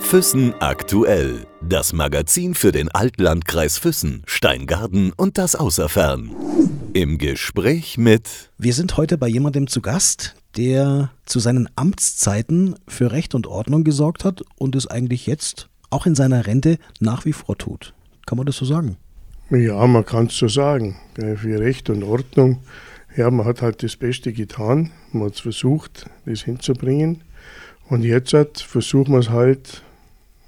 Füssen 0.00 0.54
aktuell. 0.60 1.46
Das 1.60 1.92
Magazin 1.92 2.54
für 2.54 2.72
den 2.72 2.88
Altlandkreis 2.88 3.78
Füssen, 3.78 4.22
Steingarten 4.26 5.12
und 5.16 5.36
das 5.36 5.54
Außerfern. 5.54 6.30
Im 6.94 7.18
Gespräch 7.18 7.98
mit. 7.98 8.50
Wir 8.56 8.72
sind 8.72 8.96
heute 8.96 9.18
bei 9.18 9.28
jemandem 9.28 9.66
zu 9.66 9.82
Gast, 9.82 10.36
der 10.56 11.10
zu 11.26 11.38
seinen 11.38 11.68
Amtszeiten 11.76 12.76
für 12.88 13.12
Recht 13.12 13.34
und 13.34 13.46
Ordnung 13.46 13.84
gesorgt 13.84 14.24
hat 14.24 14.42
und 14.56 14.74
es 14.74 14.86
eigentlich 14.86 15.26
jetzt 15.26 15.68
auch 15.90 16.06
in 16.06 16.14
seiner 16.14 16.46
Rente 16.46 16.78
nach 17.00 17.24
wie 17.24 17.32
vor 17.32 17.58
tut. 17.58 17.94
Kann 18.26 18.38
man 18.38 18.46
das 18.46 18.56
so 18.56 18.64
sagen? 18.64 18.96
Ja, 19.50 19.86
man 19.86 20.04
kann 20.04 20.26
es 20.26 20.36
so 20.38 20.48
sagen. 20.48 20.96
Für 21.14 21.60
Recht 21.60 21.90
und 21.90 22.02
Ordnung, 22.02 22.58
ja, 23.16 23.30
man 23.30 23.46
hat 23.46 23.62
halt 23.62 23.82
das 23.82 23.96
Beste 23.96 24.32
getan. 24.32 24.90
Man 25.12 25.26
hat 25.26 25.34
es 25.34 25.40
versucht, 25.40 26.10
das 26.24 26.42
hinzubringen. 26.42 27.22
Und 27.88 28.02
jetzt 28.02 28.32
halt 28.32 28.58
versuchen 28.58 29.12
wir 29.12 29.20
es 29.20 29.30
halt 29.30 29.82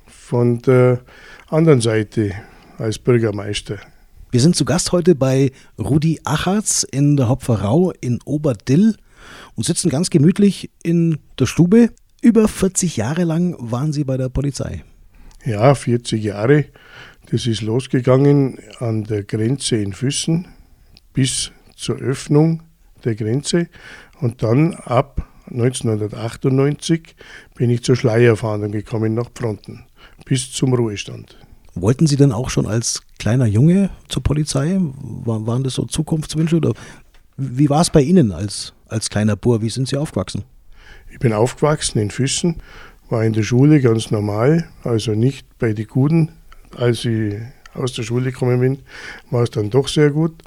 von 0.06 0.60
der 0.62 1.00
anderen 1.48 1.80
Seite 1.80 2.32
als 2.78 2.98
Bürgermeister. 2.98 3.78
Wir 4.30 4.40
sind 4.40 4.56
zu 4.56 4.64
Gast 4.64 4.92
heute 4.92 5.14
bei 5.14 5.52
Rudi 5.78 6.20
Achatz 6.24 6.82
in 6.82 7.16
der 7.16 7.28
Hopferau 7.28 7.92
in 8.00 8.18
Oberdill 8.24 8.96
und 9.54 9.64
sitzen 9.64 9.88
ganz 9.88 10.10
gemütlich 10.10 10.70
in 10.82 11.18
der 11.38 11.46
Stube. 11.46 11.90
Über 12.20 12.48
40 12.48 12.96
Jahre 12.96 13.24
lang 13.24 13.56
waren 13.58 13.92
Sie 13.92 14.04
bei 14.04 14.16
der 14.16 14.28
Polizei. 14.28 14.84
Ja, 15.44 15.74
40 15.74 16.22
Jahre. 16.22 16.66
Das 17.30 17.46
ist 17.46 17.62
losgegangen 17.62 18.58
an 18.80 19.04
der 19.04 19.22
Grenze 19.22 19.76
in 19.76 19.92
Füssen 19.92 20.48
bis 21.12 21.52
zur 21.76 21.96
Öffnung 21.96 22.62
der 23.04 23.14
Grenze 23.14 23.68
und 24.20 24.42
dann 24.42 24.74
ab 24.74 25.27
1998 25.50 27.14
bin 27.54 27.70
ich 27.70 27.82
zur 27.82 27.96
Schleierfahndung 27.96 28.72
gekommen 28.72 29.14
nach 29.14 29.30
Fronten 29.34 29.84
bis 30.24 30.52
zum 30.52 30.74
Ruhestand. 30.74 31.38
Wollten 31.74 32.06
Sie 32.06 32.16
denn 32.16 32.32
auch 32.32 32.50
schon 32.50 32.66
als 32.66 33.02
kleiner 33.18 33.46
Junge 33.46 33.90
zur 34.08 34.22
Polizei? 34.22 34.78
waren 34.80 35.62
das 35.62 35.74
so 35.74 35.84
Zukunftswünsche 35.84 36.56
oder 36.56 36.72
wie 37.36 37.70
war 37.70 37.80
es 37.80 37.90
bei 37.90 38.02
Ihnen 38.02 38.32
als, 38.32 38.74
als 38.88 39.10
kleiner 39.10 39.36
Bur? 39.36 39.62
Wie 39.62 39.70
sind 39.70 39.88
Sie 39.88 39.96
aufgewachsen? 39.96 40.44
Ich 41.10 41.18
bin 41.18 41.32
aufgewachsen 41.32 41.98
in 41.98 42.10
Füssen, 42.10 42.56
war 43.08 43.24
in 43.24 43.32
der 43.32 43.42
Schule 43.42 43.80
ganz 43.80 44.10
normal, 44.10 44.68
also 44.82 45.12
nicht 45.12 45.46
bei 45.58 45.72
den 45.72 45.86
Guten. 45.86 46.32
Als 46.76 47.04
ich 47.04 47.36
aus 47.74 47.92
der 47.92 48.02
Schule 48.02 48.32
gekommen 48.32 48.60
bin, 48.60 48.80
war 49.30 49.44
es 49.44 49.50
dann 49.50 49.70
doch 49.70 49.88
sehr 49.88 50.10
gut. 50.10 50.42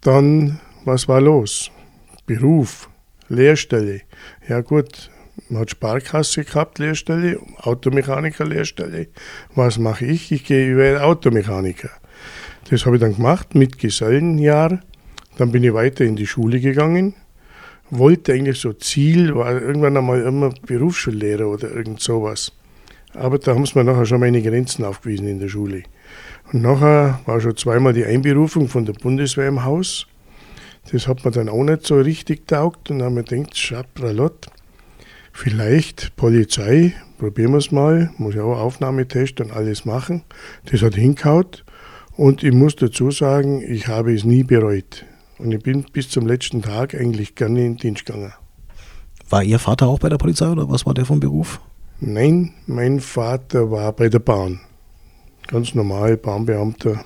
Dann, 0.00 0.60
was 0.84 1.08
war 1.08 1.20
los? 1.20 1.70
Beruf, 2.26 2.88
Lehrstelle. 3.28 4.02
Ja 4.48 4.60
gut, 4.60 5.10
man 5.48 5.62
hat 5.62 5.70
Sparkasse 5.70 6.44
gehabt, 6.44 6.78
Lehrstelle, 6.78 7.38
Automechaniker, 7.58 8.44
Lehrstelle. 8.44 9.08
Was 9.54 9.78
mache 9.78 10.06
ich? 10.06 10.32
Ich 10.32 10.44
gehe 10.44 10.70
über 10.70 11.04
Automechaniker. 11.04 11.90
Das 12.70 12.84
habe 12.84 12.96
ich 12.96 13.00
dann 13.00 13.16
gemacht 13.16 13.54
mit 13.54 13.78
Gesellenjahr. 13.78 14.80
Dann 15.38 15.52
bin 15.52 15.64
ich 15.64 15.72
weiter 15.72 16.04
in 16.04 16.16
die 16.16 16.26
Schule 16.26 16.60
gegangen. 16.60 17.14
Wollte 17.90 18.34
eigentlich 18.34 18.60
so 18.60 18.72
Ziel, 18.74 19.34
war 19.34 19.52
irgendwann 19.60 19.96
einmal 19.96 20.22
immer 20.22 20.52
Berufsschullehrer 20.66 21.46
oder 21.46 21.70
irgend 21.70 22.00
sowas. 22.00 22.52
Aber 23.14 23.38
da 23.38 23.54
haben 23.54 23.64
sie 23.64 23.78
mir 23.78 23.84
nachher 23.84 24.04
schon 24.04 24.20
meine 24.20 24.42
Grenzen 24.42 24.84
aufgewiesen 24.84 25.28
in 25.28 25.38
der 25.38 25.48
Schule. 25.48 25.84
Und 26.52 26.62
nachher 26.62 27.20
war 27.24 27.40
schon 27.40 27.56
zweimal 27.56 27.92
die 27.92 28.04
Einberufung 28.04 28.68
von 28.68 28.84
der 28.84 28.92
Bundeswehr 28.92 29.48
im 29.48 29.64
Haus. 29.64 30.06
Das 30.90 31.06
hat 31.06 31.24
mir 31.24 31.30
dann 31.30 31.48
auch 31.48 31.64
nicht 31.64 31.86
so 31.86 31.96
richtig 31.96 32.46
taugt 32.46 32.90
und 32.90 33.00
dann 33.00 33.06
haben 33.06 33.16
wir 33.16 33.22
gedacht, 33.22 33.56
Schapralott, 33.56 34.46
vielleicht 35.32 36.16
Polizei, 36.16 36.94
probieren 37.18 37.52
wir 37.52 37.58
es 37.58 37.70
mal, 37.70 38.10
muss 38.16 38.34
ja 38.34 38.42
auch 38.42 38.58
Aufnahmetest 38.58 39.40
und 39.40 39.52
alles 39.52 39.84
machen. 39.84 40.22
Das 40.70 40.80
hat 40.80 40.94
hinkaut 40.94 41.64
und 42.16 42.42
ich 42.42 42.54
muss 42.54 42.76
dazu 42.76 43.10
sagen, 43.10 43.60
ich 43.60 43.86
habe 43.86 44.14
es 44.14 44.24
nie 44.24 44.44
bereut. 44.44 45.04
Und 45.38 45.52
ich 45.52 45.62
bin 45.62 45.84
bis 45.92 46.08
zum 46.08 46.26
letzten 46.26 46.62
Tag 46.62 46.94
eigentlich 46.94 47.34
gerne 47.34 47.60
in 47.60 47.74
den 47.74 47.76
Dienst 47.76 48.06
gegangen. 48.06 48.32
War 49.28 49.42
Ihr 49.42 49.58
Vater 49.58 49.86
auch 49.86 49.98
bei 49.98 50.08
der 50.08 50.16
Polizei 50.16 50.48
oder 50.48 50.68
was 50.68 50.86
war 50.86 50.94
der 50.94 51.04
vom 51.04 51.20
Beruf? 51.20 51.60
Nein, 52.00 52.54
mein 52.66 53.00
Vater 53.00 53.70
war 53.70 53.92
bei 53.92 54.08
der 54.08 54.20
Bahn. 54.20 54.60
Ganz 55.48 55.74
normal, 55.74 56.16
Bahnbeamter. 56.16 57.04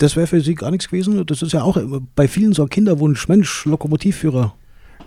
Das 0.00 0.16
wäre 0.16 0.26
für 0.26 0.40
Sie 0.40 0.54
gar 0.54 0.70
nichts 0.70 0.88
gewesen? 0.88 1.26
Das 1.26 1.42
ist 1.42 1.52
ja 1.52 1.62
auch 1.62 1.78
bei 2.16 2.26
vielen 2.26 2.54
so 2.54 2.62
ein 2.62 2.70
Kinderwunsch, 2.70 3.28
Mensch, 3.28 3.66
Lokomotivführer. 3.66 4.54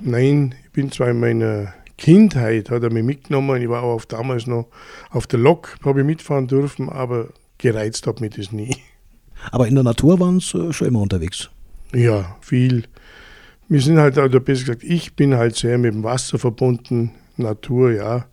Nein, 0.01 0.53
ich 0.63 0.71
bin 0.71 0.91
zwar 0.91 1.09
in 1.09 1.19
meiner 1.19 1.73
Kindheit, 1.97 2.69
hat 2.69 2.83
er 2.83 2.91
mich 2.91 3.03
mitgenommen, 3.03 3.59
ich 3.59 3.69
war 3.69 3.81
auch 3.81 4.05
damals 4.05 4.45
noch 4.45 4.67
auf 5.09 5.25
der 5.25 5.39
Lok, 5.39 5.77
habe 5.83 6.01
ich 6.01 6.05
mitfahren 6.05 6.45
dürfen, 6.45 6.89
aber 6.89 7.29
gereizt 7.57 8.05
hat 8.05 8.21
mich 8.21 8.35
das 8.35 8.51
nie. 8.51 8.75
Aber 9.51 9.67
in 9.67 9.73
der 9.73 9.83
Natur 9.83 10.19
waren 10.19 10.39
Sie 10.39 10.59
äh, 10.59 10.73
schon 10.73 10.89
immer 10.89 11.01
unterwegs? 11.01 11.49
Ja, 11.91 12.35
viel. 12.41 12.83
Wir 13.69 13.81
sind 13.81 13.97
halt, 13.97 14.19
oder 14.19 14.39
besser 14.39 14.65
gesagt, 14.65 14.83
ich 14.83 15.15
bin 15.15 15.33
halt 15.33 15.55
sehr 15.55 15.79
mit 15.79 15.95
dem 15.95 16.03
Wasser 16.03 16.37
verbunden, 16.37 17.13
Natur, 17.35 17.93
ja. 17.93 18.27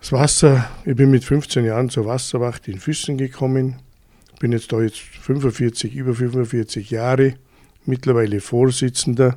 Das 0.00 0.10
Wasser, 0.10 0.70
ich 0.86 0.96
bin 0.96 1.10
mit 1.10 1.22
15 1.22 1.66
Jahren 1.66 1.90
zur 1.90 2.06
Wasserwacht 2.06 2.66
in 2.66 2.80
Füssen 2.80 3.18
gekommen, 3.18 3.76
bin 4.40 4.52
jetzt 4.52 4.72
da 4.72 4.80
jetzt 4.80 4.98
45, 4.98 5.94
über 5.94 6.14
45 6.14 6.90
Jahre, 6.90 7.34
mittlerweile 7.84 8.40
Vorsitzender 8.40 9.36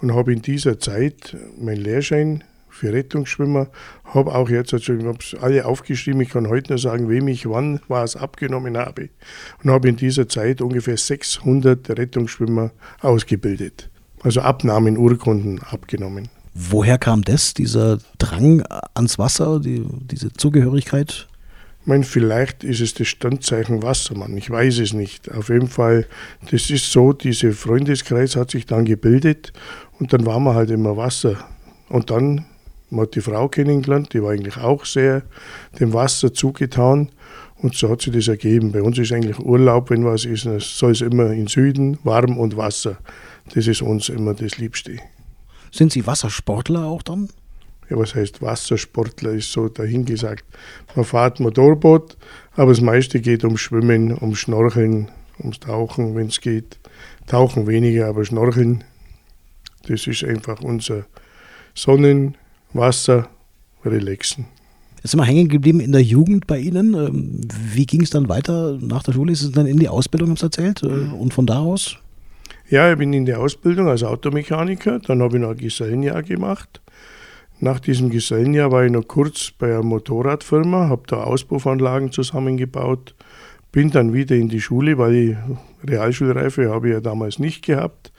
und 0.00 0.14
habe 0.14 0.32
in 0.32 0.42
dieser 0.42 0.80
Zeit 0.80 1.36
meinen 1.60 1.80
Lehrschein 1.80 2.42
für 2.68 2.92
Rettungsschwimmer, 2.92 3.68
habe 4.02 4.34
auch 4.34 4.48
jetzt, 4.48 4.74
also 4.74 4.94
ich 4.94 5.04
habe 5.04 5.18
es 5.20 5.36
alle 5.40 5.64
aufgeschrieben, 5.64 6.22
ich 6.22 6.30
kann 6.30 6.48
heute 6.48 6.72
nur 6.72 6.78
sagen, 6.78 7.08
wem 7.08 7.28
ich 7.28 7.48
wann 7.48 7.80
was 7.86 8.16
abgenommen 8.16 8.76
habe 8.76 9.10
und 9.62 9.70
habe 9.70 9.88
in 9.88 9.96
dieser 9.96 10.28
Zeit 10.28 10.60
ungefähr 10.60 10.96
600 10.96 11.90
Rettungsschwimmer 11.90 12.72
ausgebildet, 13.00 13.90
also 14.22 14.40
Abnahmen, 14.40 14.96
Urkunden 14.96 15.60
abgenommen. 15.62 16.30
Woher 16.54 16.98
kam 16.98 17.22
das, 17.22 17.52
dieser 17.52 17.98
Drang 18.18 18.64
ans 18.94 19.18
Wasser, 19.18 19.60
die, 19.60 19.84
diese 20.00 20.32
Zugehörigkeit? 20.32 21.28
Ich 21.84 21.88
meine, 21.88 22.04
vielleicht 22.04 22.64
ist 22.64 22.80
es 22.80 22.94
das 22.94 23.08
Standzeichen 23.08 23.82
Wassermann, 23.82 24.34
ich 24.38 24.48
weiß 24.48 24.78
es 24.78 24.94
nicht. 24.94 25.30
Auf 25.30 25.50
jeden 25.50 25.68
Fall, 25.68 26.06
das 26.50 26.70
ist 26.70 26.90
so, 26.90 27.12
dieser 27.12 27.52
Freundeskreis 27.52 28.36
hat 28.36 28.50
sich 28.50 28.64
dann 28.64 28.86
gebildet 28.86 29.52
und 30.00 30.14
dann 30.14 30.24
waren 30.24 30.44
wir 30.44 30.54
halt 30.54 30.70
immer 30.70 30.96
Wasser. 30.96 31.36
Und 31.90 32.10
dann 32.10 32.46
man 32.94 33.06
hat 33.06 33.14
die 33.14 33.20
Frau 33.20 33.48
kennengelernt, 33.48 34.14
die 34.14 34.22
war 34.22 34.30
eigentlich 34.30 34.56
auch 34.56 34.84
sehr 34.84 35.22
dem 35.80 35.92
Wasser 35.92 36.32
zugetan. 36.32 37.10
Und 37.56 37.74
so 37.74 37.90
hat 37.90 38.02
sich 38.02 38.12
das 38.12 38.28
ergeben. 38.28 38.72
Bei 38.72 38.82
uns 38.82 38.98
ist 38.98 39.12
eigentlich 39.12 39.38
Urlaub, 39.38 39.90
wenn 39.90 40.04
was 40.04 40.24
ist, 40.24 40.46
soll 40.60 40.92
es 40.92 41.00
immer 41.00 41.30
in 41.32 41.46
Süden, 41.46 41.98
warm 42.04 42.38
und 42.38 42.56
Wasser. 42.56 42.98
Das 43.54 43.66
ist 43.66 43.82
uns 43.82 44.08
immer 44.08 44.34
das 44.34 44.58
Liebste. 44.58 44.98
Sind 45.70 45.92
Sie 45.92 46.06
Wassersportler 46.06 46.84
auch 46.84 47.02
dann? 47.02 47.28
Ja, 47.90 47.98
was 47.98 48.14
heißt 48.14 48.40
Wassersportler, 48.40 49.32
ist 49.32 49.52
so 49.52 49.68
dahingesagt. 49.68 50.44
Man 50.94 51.04
fährt 51.04 51.40
Motorboot, 51.40 52.16
aber 52.56 52.72
das 52.72 52.80
meiste 52.80 53.20
geht 53.20 53.44
um 53.44 53.56
Schwimmen, 53.56 54.12
um 54.12 54.34
Schnorcheln, 54.34 55.10
ums 55.38 55.60
Tauchen, 55.60 56.14
wenn 56.14 56.28
es 56.28 56.40
geht. 56.40 56.78
Tauchen 57.26 57.66
weniger, 57.66 58.08
aber 58.08 58.24
Schnorcheln, 58.24 58.84
das 59.86 60.06
ist 60.06 60.24
einfach 60.24 60.60
unser 60.60 61.06
Sonnen, 61.74 62.36
Wasser, 62.72 63.28
Relaxen. 63.84 64.46
Jetzt 65.04 65.10
sind 65.10 65.20
wir 65.20 65.26
hängen 65.26 65.48
geblieben 65.48 65.80
in 65.80 65.92
der 65.92 66.02
Jugend 66.02 66.46
bei 66.46 66.58
Ihnen. 66.58 66.94
Ähm, 66.94 67.40
wie 67.74 67.84
ging 67.84 68.00
es 68.00 68.08
dann 68.10 68.30
weiter 68.30 68.78
nach 68.80 69.02
der 69.02 69.12
Schule? 69.12 69.32
Ist 69.32 69.42
es 69.42 69.52
dann 69.52 69.66
in 69.66 69.78
die 69.78 69.88
Ausbildung, 69.88 70.30
haben 70.30 70.36
Sie 70.36 70.46
erzählt? 70.46 70.82
Äh, 70.82 70.86
und 70.86 71.34
von 71.34 71.46
da 71.46 71.58
aus? 71.58 71.98
Ja, 72.70 72.90
ich 72.90 72.96
bin 72.96 73.12
in 73.12 73.26
der 73.26 73.40
Ausbildung 73.40 73.88
als 73.88 74.02
Automechaniker. 74.02 75.00
Dann 75.00 75.20
habe 75.20 75.36
ich 75.36 75.42
noch 75.42 75.50
ein 75.50 75.58
Gesellenjahr 75.58 76.22
gemacht. 76.22 76.80
Nach 77.60 77.80
diesem 77.80 78.10
Gesellenjahr 78.10 78.72
war 78.72 78.84
ich 78.84 78.92
noch 78.92 79.06
kurz 79.06 79.52
bei 79.56 79.68
einer 79.68 79.82
Motorradfirma, 79.82 80.88
habe 80.88 81.04
da 81.06 81.22
Auspuffanlagen 81.24 82.12
zusammengebaut, 82.12 83.14
bin 83.72 83.90
dann 83.90 84.12
wieder 84.12 84.36
in 84.36 84.48
die 84.48 84.60
Schule, 84.60 84.98
weil 84.98 85.14
ich 85.14 85.36
Realschulreife 85.88 86.70
habe 86.70 86.88
ich 86.88 86.94
ja 86.94 87.00
damals 87.00 87.38
nicht 87.38 87.64
gehabt. 87.64 88.12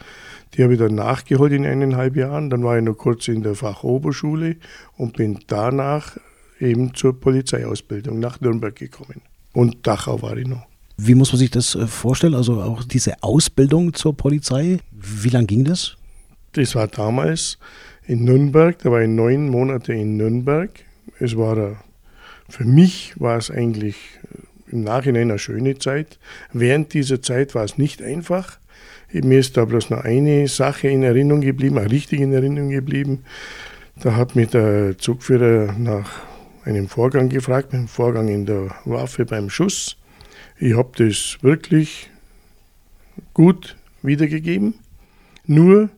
Die 0.54 0.64
habe 0.64 0.74
ich 0.74 0.80
dann 0.80 0.96
nachgeholt 0.96 1.52
in 1.52 1.66
eineinhalb 1.66 2.16
Jahren. 2.16 2.50
Dann 2.50 2.64
war 2.64 2.78
ich 2.78 2.84
noch 2.84 2.96
kurz 2.96 3.28
in 3.28 3.44
der 3.44 3.56
Fachoberschule 3.56 4.58
und 4.98 5.18
bin 5.18 5.40
danach 5.48 6.18
eben 6.60 6.94
zur 6.94 7.20
Polizeiausbildung 7.20 8.20
nach 8.20 8.40
Nürnberg 8.40 8.76
gekommen. 8.76 9.22
Und 9.54 9.86
Dachau 9.86 10.22
war 10.22 10.38
ich 10.38 10.48
noch. 10.48 10.66
Wie 10.98 11.16
muss 11.16 11.34
man 11.34 11.40
sich 11.40 11.52
das 11.52 11.76
äh, 11.76 11.88
vorstellen? 11.88 12.36
Also 12.36 12.62
auch 12.62 12.84
diese 12.84 13.22
Ausbildung 13.22 13.94
zur 13.94 14.16
Polizei, 14.16 14.80
wie 14.92 15.30
lange 15.30 15.48
ging 15.48 15.66
das? 15.66 15.98
Das 16.54 16.74
war 16.76 16.88
damals 16.88 17.58
in 18.07 18.24
Nürnberg, 18.24 18.78
da 18.80 18.92
war 18.92 19.02
ich 19.02 19.10
neun 19.10 19.50
Monate 19.50 19.94
in 19.94 20.18
Nürnberg. 20.18 20.69
Es 21.19 21.38
war, 21.38 21.84
für 22.50 22.66
mich 22.66 23.13
war 23.19 23.38
es 23.38 23.50
eigentlich 23.50 23.96
äh, 24.24 24.74
im 24.74 24.84
Nachhinein 24.84 25.30
eine 25.30 25.40
schöne 25.40 25.78
Zeit. 25.78 26.19
Während 26.54 26.94
dieser 26.94 27.22
Zeit 27.22 27.56
war 27.56 27.63
es 27.63 27.78
nicht 27.78 28.02
einfach. 28.02 28.60
Mir 29.12 29.40
ist 29.40 29.56
da 29.56 29.66
bloß 29.66 29.92
noch 29.92 30.04
eine 30.04 30.48
Sache 30.48 30.90
in 30.90 31.04
Erinnerung 31.04 31.42
geblieben, 31.42 31.78
auch 31.78 31.90
richtig 31.90 32.19
in 32.19 32.34
Erinnerung 32.34 32.69
geblieben. 32.69 33.24
Da 34.02 34.16
hat 34.16 34.36
mich 34.36 34.50
der 34.50 34.98
Zugführer 34.98 35.74
nach 35.78 36.10
einem 36.66 36.90
Vorgang 36.90 37.30
gefragt, 37.30 37.74
einem 37.74 37.88
Vorgang 37.88 38.28
in 38.28 38.46
der 38.46 38.75
Waffe 38.84 39.25
beim 39.25 39.50
Schuss. 39.50 39.96
Ich 40.60 40.75
habe 40.75 40.92
das 40.98 41.38
wirklich 41.42 42.10
gut 43.34 43.78
wiedergegeben. 44.01 44.74
Nur 45.46 45.90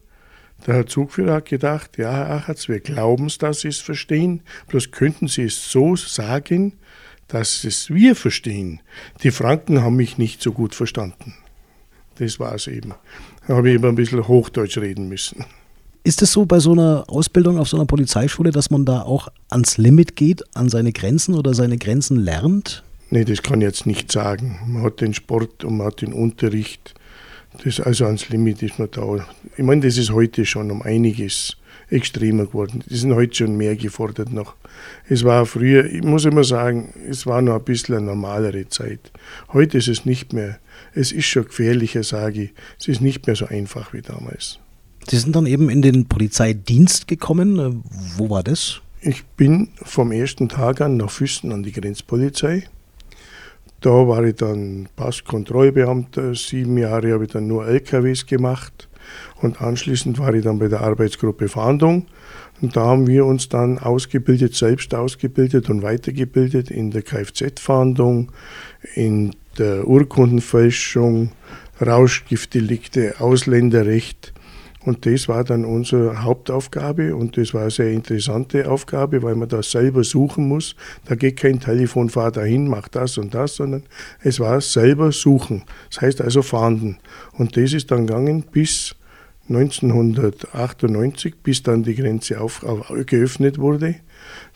der 0.67 0.75
Herr 0.75 0.85
Zugführer 0.85 1.35
hat 1.35 1.45
gedacht, 1.45 1.97
ja, 1.97 2.11
Herr 2.11 2.29
Achatz, 2.29 2.67
wir 2.67 2.81
glauben 2.81 3.27
es, 3.27 3.37
dass 3.37 3.61
Sie 3.61 3.69
es 3.69 3.79
verstehen, 3.79 4.41
bloß 4.67 4.91
könnten 4.91 5.27
Sie 5.27 5.43
es 5.43 5.71
so 5.71 5.95
sagen, 5.95 6.73
dass 7.27 7.63
es 7.63 7.89
wir 7.89 8.15
verstehen. 8.15 8.81
Die 9.23 9.31
Franken 9.31 9.81
haben 9.81 9.95
mich 9.95 10.17
nicht 10.17 10.41
so 10.41 10.51
gut 10.51 10.75
verstanden. 10.75 11.33
Das 12.19 12.39
war 12.39 12.55
es 12.55 12.67
eben. 12.67 12.93
Da 13.47 13.55
habe 13.55 13.69
ich 13.69 13.75
eben 13.75 13.85
ein 13.85 13.95
bisschen 13.95 14.27
Hochdeutsch 14.27 14.77
reden 14.77 15.07
müssen. 15.07 15.45
Ist 16.03 16.21
es 16.21 16.31
so 16.31 16.45
bei 16.45 16.59
so 16.59 16.71
einer 16.71 17.05
Ausbildung 17.07 17.57
auf 17.57 17.69
so 17.69 17.77
einer 17.77 17.85
Polizeischule, 17.85 18.51
dass 18.51 18.69
man 18.69 18.85
da 18.85 19.01
auch 19.01 19.27
ans 19.49 19.77
Limit 19.77 20.15
geht, 20.15 20.43
an 20.55 20.69
seine 20.69 20.91
Grenzen 20.93 21.35
oder 21.35 21.53
seine 21.53 21.77
Grenzen 21.77 22.17
lernt? 22.17 22.83
Nee, 23.09 23.25
das 23.25 23.41
kann 23.41 23.61
ich 23.61 23.65
jetzt 23.65 23.85
nicht 23.85 24.11
sagen. 24.11 24.59
Man 24.67 24.83
hat 24.83 25.01
den 25.01 25.13
Sport 25.13 25.63
und 25.63 25.77
man 25.77 25.87
hat 25.87 26.01
den 26.01 26.13
Unterricht. 26.13 26.93
Das 27.63 27.79
also 27.79 28.05
ans 28.05 28.29
Limit 28.29 28.61
ist 28.61 28.79
man 28.79 28.89
da. 28.91 29.25
Ich 29.57 29.63
meine, 29.63 29.81
das 29.81 29.97
ist 29.97 30.11
heute 30.11 30.45
schon 30.45 30.71
um 30.71 30.81
einiges 30.81 31.57
extremer 31.89 32.45
geworden. 32.45 32.83
Die 32.89 32.95
sind 32.95 33.13
heute 33.13 33.35
schon 33.35 33.57
mehr 33.57 33.75
gefordert 33.75 34.31
noch. 34.31 34.55
Es 35.09 35.23
war 35.23 35.45
früher, 35.45 35.85
ich 35.85 36.03
muss 36.03 36.25
immer 36.25 36.43
sagen, 36.43 36.93
es 37.09 37.25
war 37.25 37.41
noch 37.41 37.55
ein 37.55 37.63
bisschen 37.63 37.95
eine 37.95 38.05
normalere 38.05 38.67
Zeit. 38.69 39.11
Heute 39.53 39.77
ist 39.77 39.87
es 39.87 40.05
nicht 40.05 40.33
mehr, 40.33 40.59
es 40.93 41.11
ist 41.11 41.25
schon 41.25 41.45
gefährlicher, 41.45 42.03
sage 42.03 42.43
ich. 42.43 42.53
Es 42.79 42.87
ist 42.87 43.01
nicht 43.01 43.25
mehr 43.25 43.35
so 43.35 43.45
einfach 43.45 43.93
wie 43.93 44.01
damals. 44.01 44.59
Sie 45.09 45.17
sind 45.17 45.35
dann 45.35 45.45
eben 45.45 45.69
in 45.69 45.81
den 45.81 46.07
Polizeidienst 46.07 47.07
gekommen. 47.07 47.83
Wo 48.17 48.29
war 48.29 48.43
das? 48.43 48.81
Ich 48.99 49.23
bin 49.23 49.69
vom 49.83 50.11
ersten 50.11 50.49
Tag 50.49 50.81
an 50.81 50.97
nach 50.97 51.09
Füssen 51.09 51.51
an 51.53 51.63
die 51.63 51.71
Grenzpolizei. 51.71 52.67
Da 53.81 54.07
war 54.07 54.23
ich 54.23 54.35
dann 54.35 54.89
Passkontrollbeamter. 54.95 56.33
Sieben 56.33 56.77
Jahre 56.77 57.13
habe 57.13 57.25
ich 57.25 57.31
dann 57.31 57.47
nur 57.47 57.67
LKWs 57.67 58.25
gemacht. 58.25 58.87
Und 59.41 59.61
anschließend 59.61 60.19
war 60.19 60.33
ich 60.33 60.43
dann 60.43 60.59
bei 60.59 60.67
der 60.67 60.81
Arbeitsgruppe 60.81 61.47
Fahndung. 61.47 62.07
Und 62.59 62.75
da 62.75 62.85
haben 62.85 63.05
wir 63.05 63.25
uns 63.25 63.49
dann 63.49 63.77
ausgebildet, 63.77 64.55
selbst 64.55 64.95
ausgebildet 64.95 65.69
und 65.69 65.83
weitergebildet 65.83 66.71
in 66.71 66.89
der 66.89 67.03
Kfz-Fahndung, 67.03 68.31
in 68.95 69.35
der 69.59 69.87
Urkundenfälschung, 69.87 71.31
Rauschgiftdelikte, 71.79 73.15
Ausländerrecht. 73.19 74.33
Und 74.87 75.05
das 75.05 75.27
war 75.27 75.43
dann 75.43 75.65
unsere 75.65 76.23
Hauptaufgabe 76.23 77.13
und 77.13 77.35
das 77.35 77.53
war 77.53 77.63
eine 77.63 77.71
sehr 77.71 77.91
interessante 77.91 78.71
Aufgabe, 78.71 79.21
weil 79.21 79.35
man 79.35 79.49
das 79.49 79.71
selber 79.71 80.05
suchen 80.05 80.47
muss. 80.47 80.77
Da 81.03 81.15
geht 81.15 81.35
kein 81.35 81.59
Telefonfahrer 81.59 82.31
dahin, 82.31 82.69
macht 82.69 82.95
das 82.95 83.17
und 83.17 83.33
das, 83.33 83.55
sondern 83.57 83.83
es 84.21 84.39
war 84.39 84.61
selber 84.61 85.11
suchen. 85.11 85.65
Das 85.89 85.99
heißt 85.99 86.21
also 86.21 86.41
fahnden. 86.41 86.99
Und 87.33 87.57
das 87.57 87.73
ist 87.73 87.91
dann 87.91 88.07
gegangen 88.07 88.45
bis 88.49 88.95
1998, 89.49 91.35
bis 91.41 91.63
dann 91.63 91.83
die 91.83 91.95
Grenze 91.95 92.41
auf, 92.41 92.63
auf, 92.63 92.91
geöffnet 93.05 93.57
wurde. 93.57 93.95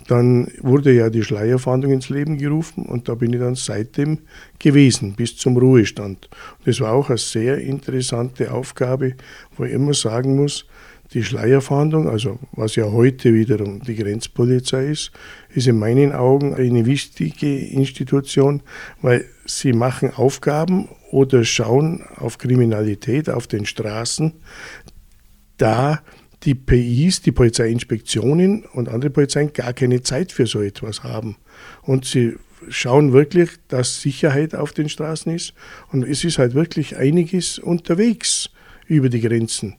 Dann 0.08 0.48
wurde 0.62 0.92
ja 0.92 1.10
die 1.10 1.24
Schleierfahndung 1.24 1.92
ins 1.92 2.10
Leben 2.10 2.38
gerufen 2.38 2.86
und 2.86 3.08
da 3.08 3.16
bin 3.16 3.32
ich 3.34 3.40
dann 3.40 3.56
seitdem 3.56 4.20
gewesen, 4.60 5.14
bis 5.14 5.38
zum 5.38 5.58
Ruhestand. 5.58 6.30
Das 6.66 6.82
war 6.82 6.94
auch 6.94 7.10
eine 7.10 7.18
sehr 7.18 7.60
interessante 7.60 8.52
Aufgabe, 8.52 9.14
wo 9.56 9.64
ich 9.64 9.72
immer 9.72 9.94
sagen 9.94 10.36
muss, 10.36 10.66
die 11.14 11.24
Schleierfahndung, 11.24 12.08
also 12.08 12.40
was 12.54 12.76
ja 12.76 12.90
heute 12.90 13.34
wiederum 13.34 13.82
die 13.82 13.96
Grenzpolizei 13.96 14.88
ist, 14.88 15.12
ist 15.50 15.68
in 15.68 15.78
meinen 15.78 16.14
Augen 16.14 16.54
eine 16.54 16.86
wichtige 16.86 17.58
Institution, 17.68 18.62
weil 19.02 19.26
sie 19.46 19.74
machen 19.74 20.14
Aufgaben 20.14 20.88
oder 21.12 21.44
schauen 21.44 22.04
auf 22.16 22.38
Kriminalität 22.38 23.30
auf 23.30 23.48
den 23.48 23.66
Straßen, 23.66 24.34
da 25.58 26.02
die 26.44 26.56
PIs, 26.56 27.22
die 27.22 27.31
Polizeiinspektionen 27.31 28.66
und 28.74 28.90
andere 28.90 29.12
Polizeien 29.12 29.54
gar 29.54 29.74
keine 29.74 30.02
Zeit 30.02 30.31
für 30.31 30.48
so 30.48 30.62
etwas 30.62 31.04
haben. 31.04 31.36
Und 31.84 32.06
sie 32.06 32.36
schauen 32.69 33.13
wirklich, 33.13 33.50
dass 33.68 34.02
Sicherheit 34.02 34.56
auf 34.56 34.72
den 34.72 34.90
Straßen 34.90 35.34
ist. 35.36 35.54
Und 35.92 36.04
es 36.04 36.24
ist 36.24 36.40
halt 36.40 36.54
wirklich 36.54 36.98
einiges 36.98 37.60
unterwegs 37.60 38.50
über 38.88 39.10
die 39.10 39.22
Grenzen. 39.22 39.75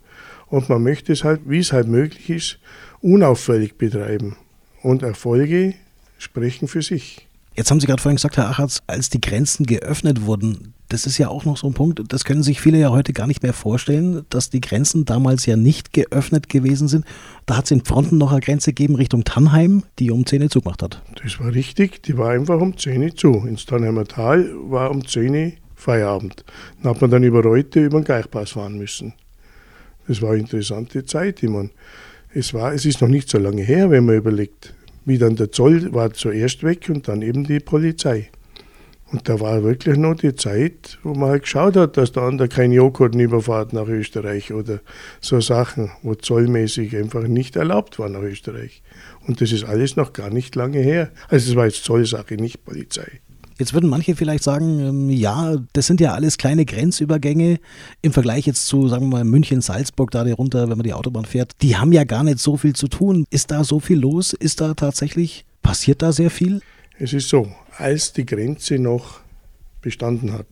Und 0.47 0.69
man 0.69 0.83
möchte 0.83 1.13
es 1.13 1.25
halt, 1.25 1.41
wie 1.47 1.59
es 1.59 1.73
halt 1.73 1.89
möglich 1.89 2.31
ist, 2.31 2.59
unauffällig 3.01 3.79
betreiben. 3.79 4.37
Und 4.83 5.03
Erfolge 5.03 5.75
sprechen 6.19 6.69
für 6.69 6.83
sich. 6.83 7.27
Jetzt 7.55 7.71
haben 7.71 7.81
Sie 7.81 7.87
gerade 7.87 8.01
vorhin 8.01 8.17
gesagt, 8.17 8.37
Herr 8.37 8.49
Achatz, 8.49 8.83
als 8.87 9.11
die 9.11 9.21
Grenzen 9.21 9.67
geöffnet 9.67 10.23
wurden, 10.23 10.75
das 10.93 11.07
ist 11.07 11.17
ja 11.17 11.29
auch 11.29 11.47
noch 11.47 11.57
so 11.57 11.67
ein 11.67 11.73
Punkt, 11.73 12.03
das 12.09 12.25
können 12.25 12.43
sich 12.43 12.61
viele 12.61 12.79
ja 12.79 12.91
heute 12.91 13.15
gar 13.15 13.27
nicht 13.27 13.43
mehr 13.43 13.55
vorstellen, 13.55 14.27
dass 14.29 14.51
die 14.51 14.61
Grenzen 14.61 15.07
damals 15.07 15.47
ja 15.47 15.57
nicht 15.57 15.95
geöffnet 15.95 16.51
gewesen 16.51 16.87
sind. 16.87 17.07
Da 17.47 17.57
hat 17.57 17.65
es 17.65 17.71
in 17.71 17.83
Fronten 17.85 18.19
noch 18.19 18.31
eine 18.31 18.41
Grenze 18.41 18.71
gegeben 18.73 18.97
Richtung 18.97 19.25
Tannheim, 19.25 19.85
die 19.99 20.11
um 20.11 20.27
10 20.27 20.43
Uhr 20.43 20.51
zugemacht 20.51 20.83
hat. 20.83 21.03
Das 21.23 21.41
war 21.41 21.55
richtig, 21.55 22.03
die 22.03 22.19
war 22.19 22.31
einfach 22.31 22.61
um 22.61 22.77
10 22.77 23.03
Uhr 23.03 23.17
zu. 23.17 23.33
Ins 23.47 23.65
Tannheimer 23.65 24.05
Tal 24.05 24.51
war 24.69 24.91
um 24.91 25.07
10 25.07 25.35
Uhr 25.35 25.53
Feierabend. 25.75 26.45
Dann 26.83 26.95
hat 26.95 27.01
man 27.01 27.11
dann 27.11 27.23
über 27.23 27.43
Reute 27.43 27.85
über 27.85 28.01
den 28.01 28.05
Gleichpass 28.05 28.51
fahren 28.51 28.77
müssen. 28.77 29.15
Das 30.07 30.21
war 30.21 30.33
eine 30.33 30.41
interessante 30.41 31.05
Zeit. 31.07 31.43
Ich 31.43 31.49
meine, 31.49 31.71
es, 32.35 32.53
war, 32.53 32.75
es 32.75 32.85
ist 32.85 33.01
noch 33.01 33.09
nicht 33.09 33.31
so 33.31 33.39
lange 33.39 33.63
her, 33.63 33.91
wenn 33.91 34.05
man 34.05 34.17
überlegt, 34.17 34.75
wie 35.07 35.17
dann 35.17 35.37
der 35.37 35.51
Zoll 35.51 35.93
war 35.95 36.13
zuerst 36.13 36.63
weg 36.63 36.89
und 36.91 37.09
dann 37.09 37.23
eben 37.23 37.45
die 37.45 37.61
Polizei. 37.61 38.31
Und 39.13 39.29
da 39.29 39.39
war 39.41 39.63
wirklich 39.63 39.99
noch 39.99 40.15
die 40.15 40.35
Zeit, 40.35 40.99
wo 41.03 41.13
man 41.13 41.31
halt 41.31 41.43
geschaut 41.43 41.77
hat, 41.77 41.99
dass 41.99 42.13
der 42.13 42.23
andere 42.23 42.49
kein 42.49 42.73
Joghurt 42.73 43.15
überfahrt 43.15 43.75
nach 43.75 43.87
Österreich 43.87 44.55
oder 44.55 44.81
so 45.21 45.39
Sachen, 45.41 45.91
wo 46.03 46.15
zollmäßig 46.15 46.97
einfach 46.97 47.25
nicht 47.25 47.57
erlaubt 47.57 47.99
war 47.99 48.09
nach 48.09 48.23
Österreich. 48.23 48.83
Und 49.27 49.43
das 49.43 49.53
ist 49.53 49.65
alles 49.65 49.97
noch 49.97 50.15
gar 50.15 50.31
nicht 50.31 50.57
lange 50.57 50.79
her. 50.79 51.11
Also 51.29 51.51
es 51.51 51.57
war 51.57 51.67
jetzt 51.67 51.85
Zollsache, 51.85 52.37
nicht 52.37 52.65
Polizei. 52.65 53.21
Jetzt 53.59 53.75
würden 53.75 53.91
manche 53.91 54.17
vielleicht 54.17 54.43
sagen, 54.43 54.81
ähm, 54.81 55.11
ja, 55.11 55.57
das 55.75 55.87
sind 55.87 56.01
ja 56.01 56.15
alles 56.15 56.39
kleine 56.39 56.65
Grenzübergänge 56.65 57.61
im 58.01 58.13
Vergleich 58.13 58.47
jetzt 58.47 58.67
zu, 58.67 58.89
sagen 58.89 59.05
wir 59.05 59.19
mal, 59.19 59.25
München, 59.25 59.61
Salzburg, 59.61 60.11
da 60.11 60.23
runter, 60.23 60.71
wenn 60.71 60.79
man 60.79 60.85
die 60.85 60.95
Autobahn 60.95 61.27
fährt. 61.27 61.53
Die 61.61 61.77
haben 61.77 61.93
ja 61.93 62.05
gar 62.05 62.25
nicht 62.25 62.39
so 62.39 62.57
viel 62.57 62.73
zu 62.73 62.89
tun. 62.89 63.27
Ist 63.29 63.51
da 63.51 63.63
so 63.63 63.79
viel 63.79 64.01
los? 64.01 64.33
Ist 64.33 64.63
da 64.63 64.73
tatsächlich, 64.73 65.45
passiert 65.61 66.01
da 66.01 66.13
sehr 66.13 66.31
viel? 66.31 66.63
Es 67.03 67.13
ist 67.13 67.31
so, 67.31 67.51
als 67.79 68.13
die 68.13 68.25
Grenze 68.25 68.79
noch 68.79 69.23
bestanden 69.81 70.33
hat, 70.35 70.47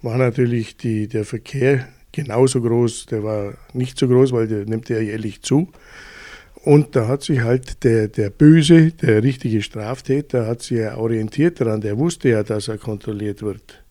war 0.00 0.16
natürlich 0.16 0.78
die, 0.78 1.06
der 1.06 1.26
Verkehr 1.26 1.86
genauso 2.12 2.62
groß. 2.62 3.04
Der 3.10 3.22
war 3.22 3.58
nicht 3.74 3.98
so 3.98 4.08
groß, 4.08 4.32
weil 4.32 4.48
der 4.48 4.64
nimmt 4.64 4.88
ja 4.88 5.00
jährlich 5.00 5.42
zu. 5.42 5.70
Und 6.64 6.96
da 6.96 7.08
hat 7.08 7.24
sich 7.24 7.40
halt 7.40 7.84
der, 7.84 8.08
der 8.08 8.30
Böse, 8.30 8.92
der 8.92 9.22
richtige 9.22 9.60
Straftäter, 9.60 10.46
hat 10.46 10.62
sich 10.62 10.78
ja 10.78 10.96
orientiert 10.96 11.60
daran. 11.60 11.82
Der 11.82 11.98
wusste 11.98 12.30
ja, 12.30 12.42
dass 12.42 12.68
er 12.68 12.78
kontrolliert 12.78 13.42
wird. 13.42 13.84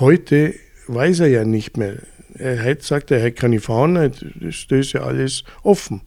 Heute 0.00 0.54
weiß 0.88 1.20
er 1.20 1.28
ja 1.28 1.44
nicht 1.44 1.76
mehr. 1.76 1.98
Er 2.34 2.76
sagt, 2.80 3.12
er 3.12 3.24
hat 3.24 3.36
keine 3.36 3.60
Fahne, 3.60 4.10
das 4.10 4.66
ist 4.68 4.92
ja 4.94 5.02
alles 5.02 5.44
offen. 5.62 6.00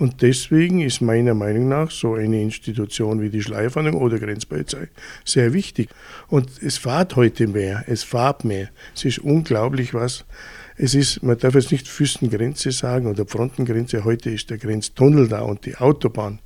Und 0.00 0.22
deswegen 0.22 0.80
ist 0.80 1.02
meiner 1.02 1.34
Meinung 1.34 1.68
nach 1.68 1.90
so 1.90 2.14
eine 2.14 2.40
Institution 2.40 3.20
wie 3.20 3.28
die 3.28 3.42
Schleifahndung 3.42 4.00
oder 4.00 4.18
Grenzpolizei 4.18 4.88
sehr 5.26 5.52
wichtig. 5.52 5.90
Und 6.28 6.50
es 6.62 6.78
fahrt 6.78 7.16
heute 7.16 7.46
mehr, 7.46 7.84
es 7.86 8.02
fahrt 8.02 8.46
mehr. 8.46 8.70
Es 8.94 9.04
ist 9.04 9.18
unglaublich, 9.18 9.92
was 9.92 10.24
es 10.78 10.94
ist, 10.94 11.22
man 11.22 11.36
darf 11.36 11.54
jetzt 11.54 11.70
nicht 11.70 11.86
Füßengrenze 11.86 12.72
sagen 12.72 13.08
oder 13.08 13.26
Frontengrenze, 13.26 14.02
heute 14.02 14.30
ist 14.30 14.48
der 14.48 14.56
Grenztunnel 14.56 15.28
da 15.28 15.42
und 15.42 15.66
die 15.66 15.76
Autobahn. 15.76 16.38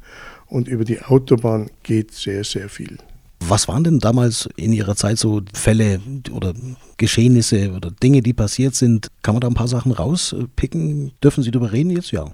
Und 0.47 0.67
über 0.67 0.85
die 0.85 1.01
Autobahn 1.01 1.71
geht 1.85 2.11
sehr, 2.11 2.43
sehr 2.43 2.69
viel. 2.69 2.99
Was 3.39 3.69
waren 3.69 3.85
denn 3.85 4.01
damals 4.01 4.49
in 4.57 4.73
Ihrer 4.73 4.97
Zeit 4.97 5.19
so 5.19 5.43
Fälle 5.53 6.01
oder 6.33 6.55
Geschehnisse 6.97 7.71
oder 7.71 7.93
Dinge, 7.93 8.21
die 8.21 8.33
passiert 8.33 8.75
sind? 8.75 9.13
Kann 9.23 9.37
man 9.37 9.43
da 9.43 9.47
ein 9.47 9.55
paar 9.55 9.69
Sachen 9.69 9.93
rauspicken? 9.93 11.13
Dürfen 11.23 11.45
Sie 11.45 11.53
darüber 11.53 11.71
reden 11.71 11.91
jetzt? 11.91 12.11
Ja. 12.11 12.33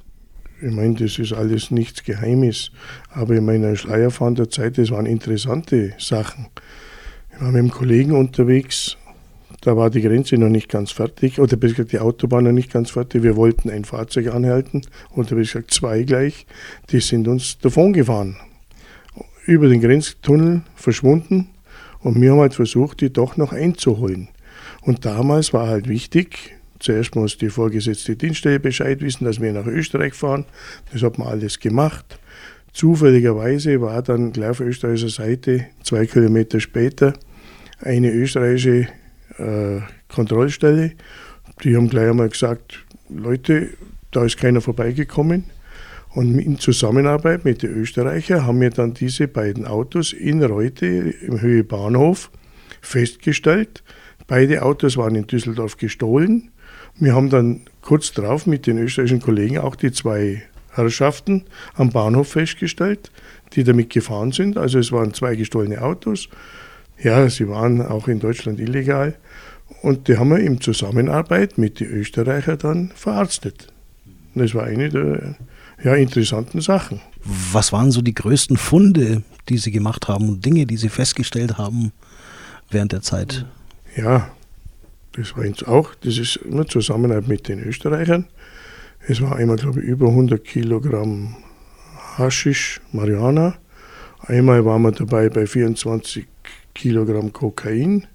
Ich 0.63 0.73
meine, 0.73 0.95
das 0.95 1.19
ist 1.19 1.33
alles 1.33 1.71
nichts 1.71 2.05
Geheimes. 2.05 2.71
Aber 3.11 3.35
in 3.35 3.45
meiner 3.45 3.77
Schleierfahrender-Zeit, 3.77 4.77
das 4.77 4.91
waren 4.91 5.07
interessante 5.07 5.95
Sachen. 5.99 6.49
Ich 7.33 7.41
war 7.41 7.49
mit 7.49 7.61
einem 7.61 7.71
Kollegen 7.71 8.13
unterwegs, 8.13 8.99
da 9.63 9.77
war 9.77 9.91
die 9.91 10.01
Grenze 10.01 10.37
noch 10.37 10.49
nicht 10.49 10.69
ganz 10.71 10.91
fertig, 10.91 11.39
oder 11.39 11.57
besser 11.57 11.75
gesagt 11.75 11.93
die 11.93 11.99
Autobahn 11.99 12.45
noch 12.45 12.53
nicht 12.53 12.73
ganz 12.73 12.91
fertig. 12.91 13.23
Wir 13.23 13.37
wollten 13.37 13.69
ein 13.71 13.85
Fahrzeug 13.85 14.35
anhalten, 14.35 14.83
oder 15.15 15.37
besser 15.37 15.61
gesagt 15.61 15.75
zwei 15.75 16.03
gleich. 16.03 16.47
Die 16.91 17.01
sind 17.01 17.29
uns 17.29 17.59
davon 17.59 17.93
gefahren. 17.93 18.37
Über 19.47 19.69
den 19.69 19.81
Grenztunnel 19.81 20.63
verschwunden. 20.75 21.49
Und 22.01 22.21
wir 22.21 22.33
haben 22.33 22.41
halt 22.41 22.55
versucht, 22.55 23.01
die 23.03 23.13
doch 23.13 23.37
noch 23.37 23.53
einzuholen. 23.53 24.29
Und 24.83 25.05
damals 25.05 25.53
war 25.53 25.69
halt 25.69 25.89
wichtig, 25.89 26.57
Zuerst 26.81 27.15
muss 27.15 27.37
die 27.37 27.51
vorgesetzte 27.51 28.17
Dienststelle 28.17 28.59
Bescheid 28.59 29.01
wissen, 29.03 29.25
dass 29.25 29.41
wir 29.41 29.53
nach 29.53 29.67
Österreich 29.67 30.15
fahren. 30.15 30.47
Das 30.93 31.03
hat 31.03 31.19
man 31.19 31.29
alles 31.29 31.61
gemacht. 31.61 32.19
Zufälligerweise 32.73 33.81
war 33.81 34.03
dann 34.03 34.33
gleich 34.33 34.51
auf 34.51 34.61
österreichischer 34.61 35.11
Seite, 35.11 35.67
zwei 35.83 36.07
Kilometer 36.07 36.59
später, 36.59 37.13
eine 37.81 38.11
österreichische 38.11 38.89
äh, 39.39 39.81
Kontrollstelle. 40.09 40.93
Die 41.63 41.77
haben 41.77 41.91
gleich 41.91 42.09
einmal 42.09 42.29
gesagt, 42.29 42.85
Leute, 43.09 43.71
da 44.13 44.25
ist 44.25 44.39
keiner 44.39 44.61
vorbeigekommen. 44.61 45.45
Und 46.13 46.39
in 46.39 46.59
Zusammenarbeit 46.59 47.45
mit 47.45 47.63
den 47.63 47.71
Österreichern 47.71 48.47
haben 48.47 48.61
wir 48.61 48.71
dann 48.71 48.95
diese 48.95 49.29
beiden 49.29 49.67
Autos 49.67 50.13
in 50.13 50.43
Reute 50.43 50.87
im 50.87 51.41
Höhe 51.41 51.63
Bahnhof 51.63 52.31
festgestellt. 52.81 53.85
Beide 54.31 54.63
Autos 54.63 54.97
waren 54.97 55.17
in 55.17 55.27
Düsseldorf 55.27 55.77
gestohlen. 55.77 56.53
Wir 57.01 57.17
haben 57.17 57.31
dann 57.31 57.63
kurz 57.83 58.13
darauf 58.13 58.47
mit 58.47 58.65
den 58.65 58.79
österreichischen 58.79 59.21
Kollegen 59.21 59.59
auch 59.59 59.75
die 59.75 59.91
zwei 59.91 60.45
Herrschaften 60.71 61.47
am 61.75 61.91
Bahnhof 61.91 62.29
festgestellt, 62.29 63.11
die 63.55 63.65
damit 63.65 63.91
gefahren 63.91 64.31
sind. 64.31 64.57
Also 64.57 64.79
es 64.79 64.93
waren 64.93 65.13
zwei 65.15 65.35
gestohlene 65.35 65.83
Autos. 65.83 66.29
Ja, 67.03 67.29
sie 67.29 67.49
waren 67.49 67.85
auch 67.85 68.07
in 68.07 68.21
Deutschland 68.21 68.61
illegal. 68.61 69.17
Und 69.83 70.07
die 70.07 70.17
haben 70.17 70.31
wir 70.31 70.39
in 70.39 70.61
Zusammenarbeit 70.61 71.59
mit 71.59 71.81
den 71.81 71.91
Österreichern 71.91 72.59
dann 72.59 72.93
verarztet. 72.95 73.73
Das 74.37 74.55
war 74.55 74.63
eine 74.63 74.91
der 74.91 75.35
ja, 75.83 75.95
interessanten 75.97 76.61
Sachen. 76.61 77.01
Was 77.25 77.73
waren 77.73 77.91
so 77.91 78.01
die 78.01 78.15
größten 78.15 78.57
Funde, 78.57 79.25
die 79.49 79.59
Sie 79.59 79.73
gemacht 79.73 80.07
haben 80.07 80.29
und 80.29 80.45
Dinge, 80.47 80.67
die 80.67 80.77
Sie 80.77 80.89
festgestellt 80.89 81.59
haben 81.59 81.91
während 82.71 82.93
der 82.93 83.03
Zeit? 83.03 83.45
Ja, 83.45 83.60
das 83.97 85.37
war 85.37 85.45
jetzt 85.45 85.67
auch, 85.67 85.95
das 85.97 86.19
ist 86.19 86.37
immer 86.37 86.67
Zusammenarbeit 86.67 87.29
mit 87.29 87.49
den 87.49 87.61
Österreichern. 87.61 88.27
Es 89.07 89.21
war 89.21 89.37
einmal, 89.37 89.57
glaube 89.57 89.81
ich, 89.81 89.87
über 89.87 90.09
100 90.09 90.45
Kilogramm 90.45 91.37
Haschisch, 92.17 92.81
Marihuana. 92.93 93.57
Einmal 94.21 94.65
waren 94.65 94.83
wir 94.83 94.93
dabei 94.93 95.29
bei 95.29 95.47
24 95.47 96.27
Kilogramm 96.75 97.33
Kokain. 97.33 98.07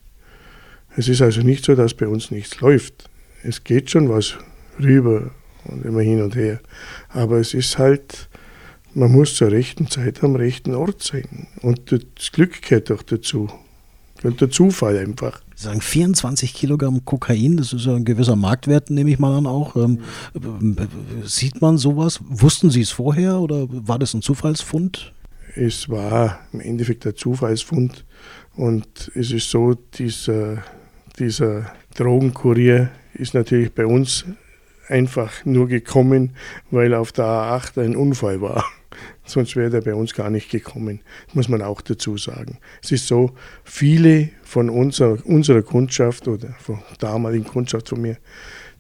Es 0.95 1.07
ist 1.07 1.21
also 1.21 1.41
nicht 1.41 1.65
so, 1.65 1.75
dass 1.75 1.93
bei 1.93 2.07
uns 2.07 2.31
nichts 2.31 2.61
läuft. 2.61 3.09
Es 3.43 3.63
geht 3.63 3.91
schon 3.91 4.09
was 4.09 4.35
rüber 4.79 5.31
und 5.65 5.85
immer 5.85 6.01
hin 6.01 6.21
und 6.21 6.35
her. 6.35 6.61
Aber 7.09 7.37
es 7.37 7.53
ist 7.53 7.77
halt, 7.77 8.29
man 8.93 9.11
muss 9.11 9.35
zur 9.35 9.51
rechten 9.51 9.89
Zeit 9.89 10.23
am 10.23 10.35
rechten 10.35 10.73
Ort 10.73 11.03
sein. 11.03 11.47
Und 11.61 11.91
das 11.91 12.31
Glück 12.31 12.61
gehört 12.61 12.91
auch 12.91 13.03
dazu. 13.03 13.49
Und 14.23 14.39
der 14.39 14.49
Zufall 14.49 14.97
einfach. 14.97 15.41
Sagen 15.55 15.79
24 15.79 16.53
Kilogramm 16.53 17.05
Kokain, 17.05 17.55
das 17.55 17.71
ist 17.71 17.85
ja 17.85 17.95
ein 17.95 18.03
gewisser 18.03 18.35
Marktwert, 18.35 18.89
nehme 18.89 19.09
ich 19.09 19.19
mal 19.19 19.37
an 19.37 19.47
auch. 19.47 19.77
Ähm, 19.77 19.99
sieht 21.23 21.61
man 21.61 21.77
sowas? 21.77 22.19
Wussten 22.27 22.69
Sie 22.69 22.81
es 22.81 22.91
vorher 22.91 23.39
oder 23.39 23.67
war 23.69 23.97
das 23.97 24.13
ein 24.13 24.21
Zufallsfund? 24.21 25.13
Es 25.55 25.87
war 25.87 26.39
im 26.51 26.59
Endeffekt 26.59 27.07
ein 27.07 27.15
Zufallsfund 27.15 28.03
und 28.57 29.11
es 29.15 29.31
ist 29.31 29.49
so, 29.49 29.75
dieser, 29.75 30.63
dieser 31.17 31.71
Drogenkurier 31.95 32.89
ist 33.13 33.33
natürlich 33.33 33.71
bei 33.73 33.85
uns 33.85 34.25
einfach 34.89 35.45
nur 35.45 35.67
gekommen, 35.67 36.35
weil 36.69 36.93
auf 36.93 37.13
der 37.13 37.25
A8 37.25 37.81
ein 37.81 37.95
Unfall 37.95 38.41
war. 38.41 38.65
Sonst 39.25 39.55
wäre 39.55 39.69
der 39.69 39.81
bei 39.81 39.95
uns 39.95 40.13
gar 40.13 40.29
nicht 40.29 40.51
gekommen, 40.51 41.01
muss 41.33 41.49
man 41.49 41.61
auch 41.61 41.81
dazu 41.81 42.17
sagen. 42.17 42.59
Es 42.83 42.91
ist 42.91 43.07
so, 43.07 43.31
viele 43.63 44.29
von 44.43 44.69
unserer, 44.69 45.17
unserer 45.25 45.63
Kundschaft 45.63 46.27
oder 46.27 46.49
von 46.59 46.79
damaligen 46.99 47.45
Kundschaft 47.45 47.89
von 47.89 48.01
mir, 48.01 48.17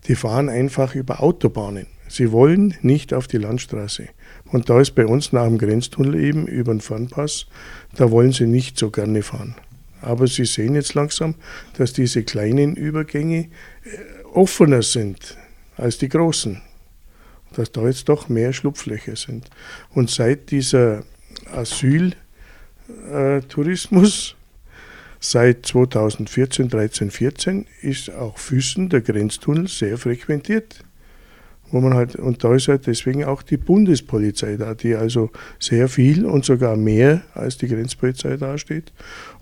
die 0.07 0.15
fahren 0.15 0.49
einfach 0.49 0.93
über 0.93 1.21
Autobahnen. 1.21 1.87
Sie 2.07 2.31
wollen 2.31 2.75
nicht 2.81 3.13
auf 3.13 3.27
die 3.27 3.37
Landstraße. 3.37 4.07
Und 4.51 4.69
da 4.69 4.79
ist 4.79 4.91
bei 4.91 5.07
uns 5.07 5.31
nach 5.31 5.45
dem 5.45 5.57
Grenztunnel 5.57 6.15
eben 6.19 6.47
über 6.47 6.73
den 6.73 6.81
Fernpass, 6.81 7.47
da 7.95 8.11
wollen 8.11 8.31
sie 8.31 8.45
nicht 8.45 8.77
so 8.77 8.91
gerne 8.91 9.23
fahren. 9.23 9.55
Aber 10.01 10.27
Sie 10.27 10.45
sehen 10.45 10.75
jetzt 10.75 10.93
langsam, 10.93 11.33
dass 11.77 11.93
diese 11.93 12.23
kleinen 12.23 12.75
Übergänge 12.75 13.39
äh, 13.39 14.23
offener 14.33 14.83
sind 14.83 15.35
als 15.77 15.97
die 15.97 16.09
großen 16.09 16.61
dass 17.55 17.71
da 17.71 17.87
jetzt 17.87 18.09
doch 18.09 18.29
mehr 18.29 18.53
Schlupflöcher 18.53 19.15
sind. 19.15 19.49
Und 19.93 20.09
seit 20.09 20.49
dieser 20.51 21.03
Asyltourismus, 21.51 24.35
seit 25.19 25.65
2014, 25.65 26.69
13, 26.69 27.11
14, 27.11 27.65
ist 27.81 28.11
auch 28.11 28.37
Füssen, 28.37 28.87
der 28.89 29.01
Grenztunnel, 29.01 29.67
sehr 29.67 29.97
frequentiert. 29.97 30.83
Wo 31.71 31.81
man 31.81 31.95
halt, 31.95 32.15
und 32.15 32.43
da 32.43 32.53
ist 32.53 32.67
halt 32.67 32.85
deswegen 32.85 33.23
auch 33.23 33.41
die 33.41 33.57
Bundespolizei 33.57 34.55
da, 34.55 34.75
die 34.75 34.93
also 34.93 35.31
sehr 35.59 35.89
viel 35.89 36.23
und 36.25 36.45
sogar 36.45 36.77
mehr 36.77 37.23
als 37.33 37.57
die 37.57 37.67
Grenzpolizei 37.67 38.37
dasteht. 38.37 38.93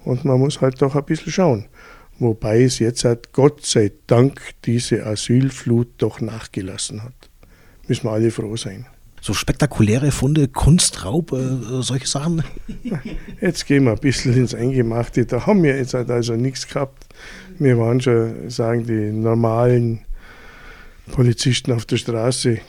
Und 0.05 0.24
man 0.24 0.39
muss 0.39 0.62
halt 0.62 0.82
doch 0.82 0.96
ein 0.96 1.03
bisschen 1.03 1.34
schauen. 1.34 1.65
Wobei 2.20 2.63
es 2.63 2.79
jetzt 2.79 3.03
halt 3.03 3.34
Gott 3.34 3.65
sei 3.65 3.91
Dank 4.08 4.39
diese 4.63 5.05
Asylflut 5.05 5.89
doch 5.98 6.22
nachgelassen 6.22 7.03
hat 7.03 7.22
müssen 7.87 8.05
wir 8.05 8.11
alle 8.11 8.31
froh 8.31 8.55
sein. 8.55 8.85
So 9.21 9.33
spektakuläre 9.33 10.11
Funde, 10.11 10.49
Kunstraub, 10.49 11.31
äh, 11.31 11.81
solche 11.81 12.07
Sachen? 12.07 12.43
Jetzt 13.41 13.65
gehen 13.65 13.85
wir 13.85 13.93
ein 13.93 13.99
bisschen 13.99 14.33
ins 14.33 14.53
Eingemachte. 14.53 15.25
Da 15.25 15.45
haben 15.45 15.63
wir 15.63 15.77
jetzt 15.77 15.93
halt 15.93 16.11
also 16.11 16.35
nichts 16.35 16.67
gehabt. 16.67 17.05
Wir 17.57 17.77
waren 17.77 18.01
schon, 18.01 18.49
sagen 18.49 18.85
die 18.85 19.13
normalen 19.13 20.01
Polizisten 21.13 21.71
auf 21.71 21.85
der 21.85 21.95
Straße. 21.95 22.59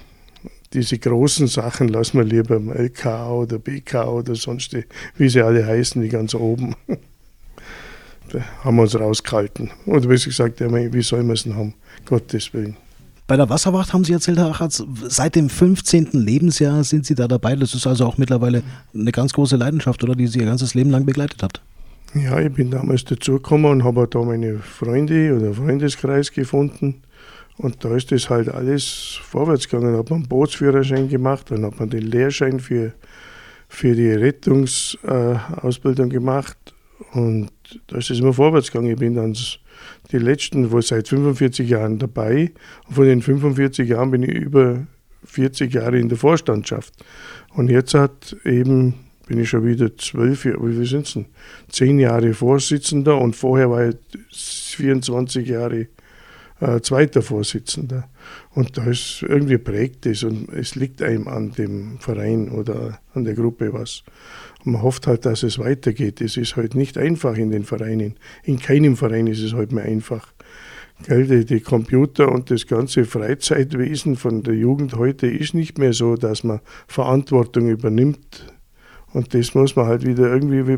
Diese 0.73 0.97
großen 0.97 1.49
Sachen 1.49 1.89
lassen 1.89 2.19
wir 2.19 2.25
lieber 2.25 2.57
im 2.57 2.71
LK 2.71 3.07
oder 3.31 3.59
BK 3.59 4.05
oder 4.07 4.37
sonst, 4.37 4.75
die, 4.75 4.85
wie 5.17 5.29
sie 5.29 5.43
alle 5.43 5.67
heißen, 5.67 6.03
die 6.03 6.09
ganz 6.09 6.35
oben. 6.35 6.77
Da 8.31 8.41
haben 8.65 8.77
wir 8.77 8.83
uns 8.83 8.99
rausgehalten. 8.99 9.71
Oder 9.85 10.09
wie 10.09 10.15
gesagt, 10.15 10.61
wie 10.61 11.03
soll 11.03 11.23
man 11.23 11.35
es 11.35 11.43
denn 11.43 11.57
haben? 11.57 11.75
Gottes 12.07 12.55
Willen. 12.55 12.77
Bei 13.27 13.39
der 13.39 13.49
Wasserwacht 13.49 13.95
haben 13.95 14.05
Sie 14.05 14.13
erzählt, 14.13 14.37
Herr 14.37 14.51
Achatz, 14.51 14.85
seit 15.09 15.35
dem 15.35 15.49
15. 15.49 16.09
Lebensjahr 16.13 16.85
sind 16.85 17.07
Sie 17.07 17.15
da 17.15 17.27
dabei. 17.27 17.57
Das 17.57 17.75
ist 17.75 17.87
also 17.87 18.05
auch 18.05 18.19
mittlerweile 18.19 18.63
eine 18.93 19.13
ganz 19.13 19.33
große 19.33 19.57
Leidenschaft, 19.57 20.05
oder 20.05 20.15
die 20.15 20.27
Sie 20.27 20.41
Ihr 20.41 20.45
ganzes 20.45 20.75
Leben 20.75 20.91
lang 20.91 21.07
begleitet 21.07 21.43
hat. 21.43 21.63
Ja, 22.15 22.39
ich 22.39 22.53
bin 22.53 22.71
damals 22.71 23.05
dazugekommen 23.05 23.71
und 23.71 23.85
habe 23.85 24.07
da 24.09 24.23
meine 24.23 24.59
Freunde 24.59 25.35
oder 25.35 25.55
Freundeskreis 25.55 26.33
gefunden. 26.33 27.01
Und 27.57 27.83
da 27.83 27.97
ist 27.97 28.13
das 28.13 28.29
halt 28.29 28.51
alles 28.51 29.19
vorwärts 29.23 29.71
gegangen. 29.71 29.95
Da 29.95 30.01
hat 30.01 30.11
man 30.11 30.21
einen 30.21 30.29
Bootsführerschein 30.29 31.09
gemacht, 31.09 31.51
dann 31.51 31.65
hat 31.65 31.81
man 31.81 31.89
den 31.89 32.03
Lehrschein 32.03 32.61
für, 32.61 32.93
für 33.69 33.95
die 33.95 34.11
Rettungsausbildung 34.11 36.11
äh, 36.11 36.15
gemacht. 36.15 36.59
Und 37.13 37.51
da 37.87 37.97
ist 37.97 38.11
es 38.11 38.21
immer 38.21 38.35
vorwärts 38.35 38.71
gegangen. 38.71 38.91
Ich 38.91 38.99
bin 38.99 39.15
dann 39.15 39.35
die 40.13 40.19
letzten, 40.19 40.73
wo 40.73 40.81
seit 40.81 41.09
45 41.09 41.69
Jahren 41.69 41.99
dabei. 41.99 42.53
Und 42.89 42.95
von 42.95 43.05
den 43.05 43.23
45 43.23 43.89
Jahren 43.89 44.11
bin 44.11 44.23
ich 44.23 44.31
über 44.31 44.87
40 45.25 45.73
Jahre 45.73 45.99
in 45.99 46.09
der 46.09 46.19
Vorstandschaft. 46.19 46.93
Und 47.55 47.71
jetzt 47.71 47.95
hat 47.95 48.37
eben 48.45 48.95
bin 49.27 49.41
ich 49.41 49.49
schon 49.49 49.65
wieder 49.65 49.97
zwölf 49.97 50.45
Jahre, 50.45 50.69
wie 50.69 50.75
viel 50.75 50.87
sind 50.87 51.07
es 51.07 51.15
denn? 51.15 51.27
Zehn 51.71 51.99
Jahre 51.99 52.35
Vorsitzender 52.35 53.19
und 53.19 53.35
vorher 53.35 53.71
war 53.71 53.89
ich 53.89 53.97
24 54.31 55.49
Jahre 55.49 55.89
äh, 56.61 56.81
zweiter 56.81 57.23
Vorsitzender. 57.23 58.09
Und 58.51 58.77
da 58.77 58.85
ist 58.85 59.23
irgendwie 59.23 59.59
prägt 59.59 60.07
es 60.07 60.23
und 60.23 60.49
es 60.51 60.75
liegt 60.75 61.03
einem 61.03 61.29
an 61.29 61.53
dem 61.53 61.99
Verein 62.01 62.51
oder 62.51 63.01
an 63.15 63.25
der 63.25 63.35
Gruppe 63.35 63.73
was. 63.73 64.05
Man 64.65 64.83
hofft 64.83 65.07
halt, 65.07 65.27
dass 65.27 65.43
es 65.43 65.59
weitergeht. 65.59 66.21
Es 66.21 66.37
ist 66.39 66.57
halt 66.57 66.75
nicht 66.75 66.97
einfach 66.97 67.37
in 67.37 67.51
den 67.51 67.65
Vereinen. 67.65 68.17
In 68.45 68.59
keinem 68.59 68.97
Verein 68.97 69.27
ist 69.27 69.43
es 69.43 69.53
halt 69.53 69.73
mehr 69.73 69.85
einfach. 69.85 70.33
Die, 71.09 71.61
Computer 71.61 72.31
und 72.31 72.51
das 72.51 72.67
ganze 72.67 73.05
Freizeitwesen 73.05 74.17
von 74.17 74.43
der 74.43 74.55
Jugend 74.55 74.95
heute 74.95 75.27
ist 75.27 75.53
nicht 75.53 75.77
mehr 75.77 75.93
so, 75.93 76.15
dass 76.17 76.45
man 76.45 76.61
Verantwortung 76.87 77.69
übernimmt. 77.69 78.55
Und 79.13 79.35
das 79.35 79.55
muss 79.55 79.77
man 79.77 79.87
halt 79.87 80.07
wieder 80.07 80.33
irgendwie 80.33 80.77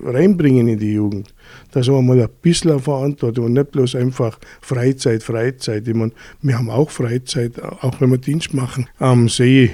reinbringen 0.00 0.68
in 0.68 0.78
die 0.78 0.94
Jugend. 0.94 1.32
Dass 1.70 1.88
man 1.88 2.06
mal 2.06 2.20
ein 2.20 2.28
bisschen 2.42 2.80
Verantwortung 2.80 3.46
und 3.46 3.52
nicht 3.52 3.70
bloß 3.70 3.94
einfach 3.94 4.38
Freizeit, 4.60 5.22
Freizeit. 5.22 5.86
Ich 5.86 5.94
meine, 5.94 6.12
wir 6.42 6.58
haben 6.58 6.70
auch 6.70 6.90
Freizeit, 6.90 7.62
auch 7.62 8.00
wenn 8.00 8.10
wir 8.10 8.18
Dienst 8.18 8.54
machen 8.54 8.88
am 8.98 9.28
See. 9.28 9.70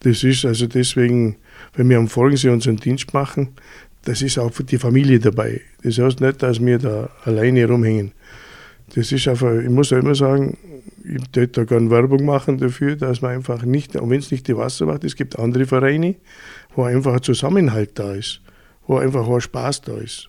Das 0.00 0.22
ist 0.22 0.44
also 0.44 0.66
deswegen 0.66 1.36
wenn 1.76 1.88
wir 1.88 1.98
am 1.98 2.08
Folgensee 2.08 2.50
unseren 2.50 2.76
Dienst 2.76 3.14
machen, 3.14 3.48
das 4.04 4.22
ist 4.22 4.38
auch 4.38 4.52
für 4.52 4.64
die 4.64 4.78
Familie 4.78 5.18
dabei. 5.18 5.60
Das 5.82 5.98
heißt 5.98 6.20
nicht, 6.20 6.42
dass 6.42 6.64
wir 6.64 6.78
da 6.78 7.10
alleine 7.24 7.66
rumhängen. 7.66 8.12
Das 8.94 9.10
ist 9.12 9.26
einfach, 9.28 9.54
ich 9.54 9.70
muss 9.70 9.90
ja 9.90 9.98
immer 9.98 10.14
sagen, 10.14 10.58
ich 11.02 11.20
würde 11.34 11.48
da 11.48 11.64
gerne 11.64 11.90
Werbung 11.90 12.24
machen 12.24 12.58
dafür, 12.58 12.96
dass 12.96 13.22
man 13.22 13.32
einfach 13.32 13.64
nicht, 13.64 13.96
und 13.96 14.10
wenn 14.10 14.20
es 14.20 14.30
nicht 14.30 14.46
die 14.46 14.56
Wasserwacht 14.56 15.04
ist, 15.04 15.12
es 15.12 15.16
gibt 15.16 15.38
andere 15.38 15.66
Vereine, 15.66 16.16
wo 16.74 16.84
einfach 16.84 17.14
ein 17.14 17.22
Zusammenhalt 17.22 17.98
da 17.98 18.14
ist, 18.14 18.40
wo 18.86 18.98
einfach 18.98 19.26
auch 19.26 19.40
Spaß 19.40 19.82
da 19.82 19.96
ist. 19.96 20.28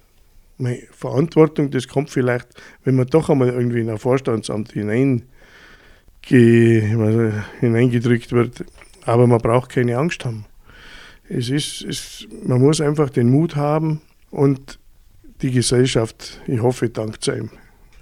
Meine 0.57 0.79
Verantwortung, 0.91 1.69
das 1.69 1.87
kommt 1.87 2.09
vielleicht, 2.09 2.47
wenn 2.85 2.95
man 2.95 3.07
doch 3.07 3.29
einmal 3.29 3.49
irgendwie 3.49 3.81
in 3.81 3.89
ein 3.89 3.97
Vorstandsamt 3.97 4.71
hinein 4.71 5.23
hineingedrückt 6.27 8.31
wird. 8.31 8.65
Aber 9.05 9.27
man 9.27 9.39
braucht 9.39 9.69
keine 9.69 9.97
Angst 9.97 10.25
haben. 10.25 10.45
Es 11.27 11.49
ist, 11.49 11.81
es, 11.81 12.27
man 12.45 12.61
muss 12.61 12.81
einfach 12.81 13.09
den 13.09 13.29
Mut 13.29 13.55
haben 13.55 14.01
und 14.31 14.79
die 15.41 15.51
Gesellschaft, 15.51 16.41
ich 16.47 16.61
hoffe, 16.61 16.89
dankt 16.89 17.27
einem. 17.29 17.49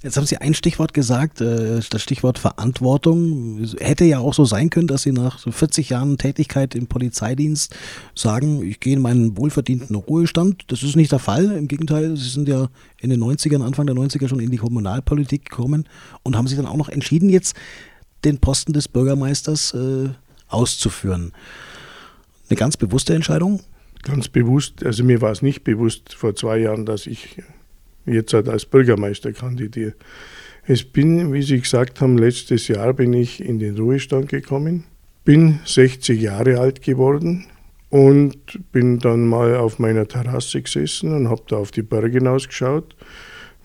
Jetzt 0.03 0.17
haben 0.17 0.25
Sie 0.25 0.35
ein 0.35 0.53
Stichwort 0.53 0.93
gesagt, 0.93 1.39
äh, 1.39 1.79
das 1.89 2.01
Stichwort 2.01 2.37
Verantwortung. 2.37 3.65
Hätte 3.79 4.03
ja 4.03 4.19
auch 4.19 4.33
so 4.33 4.43
sein 4.43 4.69
können, 4.69 4.87
dass 4.87 5.03
Sie 5.03 5.13
nach 5.13 5.39
40 5.39 5.89
Jahren 5.89 6.17
Tätigkeit 6.17 6.75
im 6.75 6.87
Polizeidienst 6.87 7.73
sagen, 8.13 8.61
ich 8.61 8.81
gehe 8.81 8.95
in 8.95 9.01
meinen 9.01 9.37
wohlverdienten 9.37 9.95
Ruhestand. 9.95 10.65
Das 10.67 10.83
ist 10.83 10.97
nicht 10.97 11.13
der 11.13 11.19
Fall. 11.19 11.51
Im 11.51 11.69
Gegenteil, 11.69 12.17
Sie 12.17 12.27
sind 12.27 12.49
ja 12.49 12.67
in 12.99 13.11
den 13.11 13.23
90ern, 13.23 13.63
Anfang 13.63 13.87
der 13.87 13.95
90er 13.95 14.27
schon 14.27 14.41
in 14.41 14.51
die 14.51 14.57
Kommunalpolitik 14.57 15.49
gekommen 15.49 15.87
und 16.21 16.35
haben 16.35 16.47
sich 16.47 16.57
dann 16.57 16.67
auch 16.67 16.75
noch 16.75 16.89
entschieden, 16.89 17.29
jetzt 17.29 17.55
den 18.25 18.39
Posten 18.39 18.73
des 18.73 18.89
Bürgermeisters 18.89 19.73
äh, 19.73 20.09
auszuführen. 20.49 21.31
Eine 22.53 22.59
ganz 22.59 22.77
bewusste 22.77 23.15
Entscheidung? 23.15 23.61
Ganz 24.03 24.27
bewusst. 24.27 24.85
Also 24.85 25.03
mir 25.03 25.21
war 25.21 25.31
es 25.31 25.41
nicht 25.41 25.63
bewusst 25.63 26.13
vor 26.13 26.35
zwei 26.35 26.59
Jahren, 26.59 26.85
dass 26.85 27.07
ich 27.07 27.41
jetzt 28.05 28.31
halt 28.31 28.47
als 28.47 28.67
Bürgermeister 28.67 29.33
kandidiere. 29.33 29.95
Es 30.67 30.83
bin, 30.83 31.33
wie 31.33 31.41
Sie 31.41 31.59
gesagt 31.59 31.99
haben, 31.99 32.15
letztes 32.19 32.67
Jahr 32.67 32.93
bin 32.93 33.11
ich 33.11 33.43
in 33.43 33.57
den 33.57 33.75
Ruhestand 33.75 34.29
gekommen, 34.29 34.83
bin 35.25 35.61
60 35.65 36.21
Jahre 36.21 36.59
alt 36.59 36.83
geworden 36.83 37.47
und 37.89 38.59
bin 38.71 38.99
dann 38.99 39.25
mal 39.25 39.55
auf 39.55 39.79
meiner 39.79 40.07
Terrasse 40.07 40.61
gesessen 40.61 41.11
und 41.11 41.29
habe 41.29 41.41
da 41.47 41.55
auf 41.55 41.71
die 41.71 41.81
Berge 41.81 42.19
hinausgeschaut. 42.19 42.95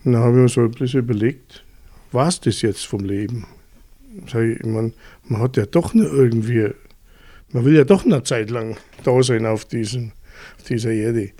Und 0.03 0.13
dann 0.13 0.23
habe 0.23 0.35
ich 0.37 0.41
mir 0.41 0.49
so 0.49 0.61
ein 0.61 0.71
bisschen 0.71 1.01
überlegt, 1.01 1.63
was 2.11 2.41
das 2.41 2.63
jetzt 2.63 2.87
vom 2.87 3.01
Leben? 3.05 3.45
Ich, 4.25 4.65
man, 4.65 4.93
man 5.27 5.41
hat 5.41 5.57
ja 5.57 5.67
doch 5.67 5.93
noch 5.93 6.11
irgendwie, 6.11 6.71
man 7.51 7.65
will 7.65 7.75
ja 7.75 7.83
doch 7.83 8.05
eine 8.05 8.23
Zeit 8.23 8.49
lang 8.49 8.77
da 9.03 9.21
sein 9.23 9.45
auf, 9.45 9.65
diesen, 9.65 10.13
auf 10.57 10.63
dieser 10.63 10.91
Erde. 10.91 11.31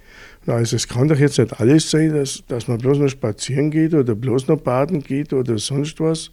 Also 0.48 0.76
es 0.76 0.88
kann 0.88 1.08
doch 1.08 1.20
jetzt 1.20 1.38
nicht 1.38 1.60
alles 1.60 1.92
sein, 1.92 2.14
dass, 2.14 2.44
dass 2.48 2.68
man 2.68 2.80
bloß 2.80 2.98
noch 2.98 3.10
spazieren 3.10 3.70
geht 3.70 3.94
oder 3.94 4.16
bloß 4.16 4.48
noch 4.48 4.62
baden 4.62 5.04
geht 5.04 5.34
oder 5.34 5.58
sonst 5.58 6.00
was. 6.00 6.32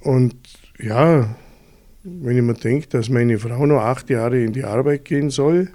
Und 0.00 0.34
ja, 0.78 1.34
wenn 2.02 2.36
ich 2.36 2.42
mir 2.42 2.54
denke, 2.54 2.88
dass 2.88 3.08
meine 3.08 3.38
Frau 3.38 3.64
noch 3.66 3.80
acht 3.80 4.10
Jahre 4.10 4.42
in 4.42 4.52
die 4.52 4.64
Arbeit 4.64 5.04
gehen 5.04 5.30
soll, 5.30 5.70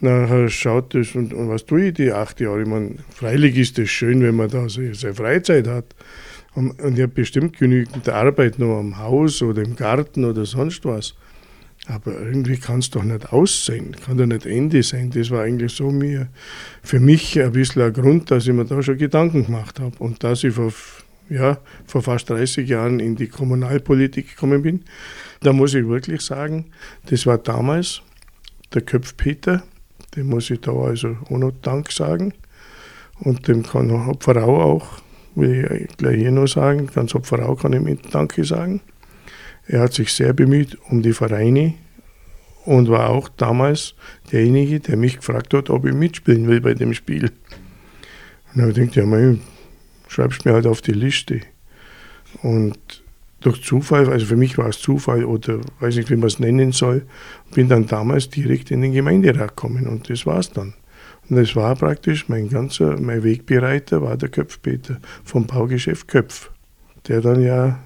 nachher 0.00 0.48
schaut 0.48 0.94
das 0.94 1.14
und, 1.14 1.32
und 1.32 1.48
was 1.48 1.66
tue 1.66 1.88
ich 1.88 1.94
die 1.94 2.10
acht 2.10 2.40
Jahre? 2.40 2.62
Ich 2.62 2.68
meine, 2.68 2.96
freilich 3.14 3.56
ist 3.56 3.78
es 3.78 3.90
schön, 3.90 4.22
wenn 4.22 4.34
man 4.34 4.48
da 4.48 4.68
seine 4.68 5.14
Freizeit 5.14 5.68
hat. 5.68 5.94
Und, 6.54 6.80
und 6.82 6.94
ich 6.94 7.02
habe 7.02 7.12
bestimmt 7.12 7.58
genügend 7.58 8.08
Arbeit 8.08 8.58
noch 8.58 8.78
am 8.78 8.98
Haus 8.98 9.40
oder 9.42 9.62
im 9.62 9.76
Garten 9.76 10.24
oder 10.24 10.44
sonst 10.44 10.84
was. 10.84 11.14
Aber 11.86 12.12
irgendwie 12.12 12.58
kann 12.58 12.78
es 12.78 12.90
doch 12.90 13.02
nicht 13.02 13.32
aus 13.32 13.64
sein, 13.64 13.96
kann 14.04 14.16
doch 14.16 14.26
nicht 14.26 14.46
Ende 14.46 14.82
sein. 14.82 15.10
Das 15.10 15.30
war 15.30 15.42
eigentlich 15.42 15.72
so 15.72 15.90
mir, 15.90 16.28
für 16.82 17.00
mich 17.00 17.40
ein 17.40 17.52
bisschen 17.52 17.82
ein 17.82 17.92
Grund, 17.92 18.30
dass 18.30 18.46
ich 18.46 18.52
mir 18.52 18.64
da 18.64 18.82
schon 18.82 18.98
Gedanken 18.98 19.46
gemacht 19.46 19.80
habe. 19.80 19.96
Und 19.98 20.22
dass 20.22 20.44
ich 20.44 20.54
vor, 20.54 20.72
ja, 21.28 21.58
vor 21.86 22.02
fast 22.02 22.30
30 22.30 22.68
Jahren 22.68 23.00
in 23.00 23.16
die 23.16 23.26
Kommunalpolitik 23.26 24.30
gekommen 24.30 24.62
bin, 24.62 24.84
da 25.40 25.52
muss 25.52 25.74
ich 25.74 25.86
wirklich 25.86 26.22
sagen, 26.22 26.66
das 27.06 27.26
war 27.26 27.38
damals 27.38 28.00
der 28.72 28.82
Köpfpeter, 28.82 29.64
dem 30.14 30.28
muss 30.28 30.50
ich 30.50 30.60
da 30.60 30.72
also 30.72 31.16
auch 31.28 31.38
noch 31.38 31.52
Dank 31.62 31.90
sagen. 31.90 32.32
Und 33.18 33.48
dem 33.48 33.64
kann 33.64 34.06
Hopferau 34.06 34.60
auch, 34.60 34.86
will 35.34 35.88
ich 35.88 35.96
gleich 35.96 36.18
hier 36.18 36.30
noch 36.30 36.46
sagen, 36.46 36.88
ganz 36.94 37.12
Hopferau 37.14 37.56
kann 37.56 37.72
ich 37.72 37.80
mit 37.80 38.14
Danke 38.14 38.44
sagen. 38.44 38.80
Er 39.66 39.80
hat 39.80 39.92
sich 39.92 40.12
sehr 40.12 40.32
bemüht 40.32 40.78
um 40.90 41.02
die 41.02 41.12
Vereine 41.12 41.74
und 42.64 42.88
war 42.88 43.10
auch 43.10 43.28
damals 43.28 43.94
derjenige, 44.30 44.80
der 44.80 44.96
mich 44.96 45.16
gefragt 45.16 45.54
hat, 45.54 45.70
ob 45.70 45.84
ich 45.84 45.94
mitspielen 45.94 46.48
will 46.48 46.60
bei 46.60 46.74
dem 46.74 46.94
Spiel. 46.94 47.24
Und 47.24 47.32
dann 48.54 48.62
habe 48.62 48.70
ich 48.70 48.76
gedacht, 48.76 48.96
ja, 48.96 49.06
mein, 49.06 49.40
schreibst 50.08 50.44
mir 50.44 50.52
halt 50.52 50.66
auf 50.66 50.80
die 50.80 50.92
Liste. 50.92 51.40
Und 52.42 53.02
durch 53.40 53.62
Zufall, 53.62 54.08
also 54.08 54.26
für 54.26 54.36
mich 54.36 54.58
war 54.58 54.68
es 54.68 54.78
Zufall 54.78 55.24
oder 55.24 55.60
weiß 55.80 55.96
nicht, 55.96 56.10
wie 56.10 56.16
man 56.16 56.28
es 56.28 56.38
nennen 56.38 56.72
soll, 56.72 57.02
bin 57.54 57.68
dann 57.68 57.86
damals 57.86 58.30
direkt 58.30 58.70
in 58.70 58.82
den 58.82 58.92
Gemeinderat 58.92 59.48
gekommen 59.48 59.86
und 59.86 60.08
das 60.08 60.26
war 60.26 60.38
es 60.38 60.50
dann. 60.50 60.74
Und 61.28 61.36
das 61.36 61.54
war 61.56 61.74
praktisch 61.76 62.28
mein 62.28 62.48
ganzer, 62.48 63.00
mein 63.00 63.22
Wegbereiter 63.22 64.02
war 64.02 64.16
der 64.16 64.28
Köpfpeter 64.28 65.00
vom 65.24 65.46
Baugeschäft 65.46 66.08
Köpf, 66.08 66.50
der 67.08 67.20
dann 67.20 67.42
ja 67.42 67.80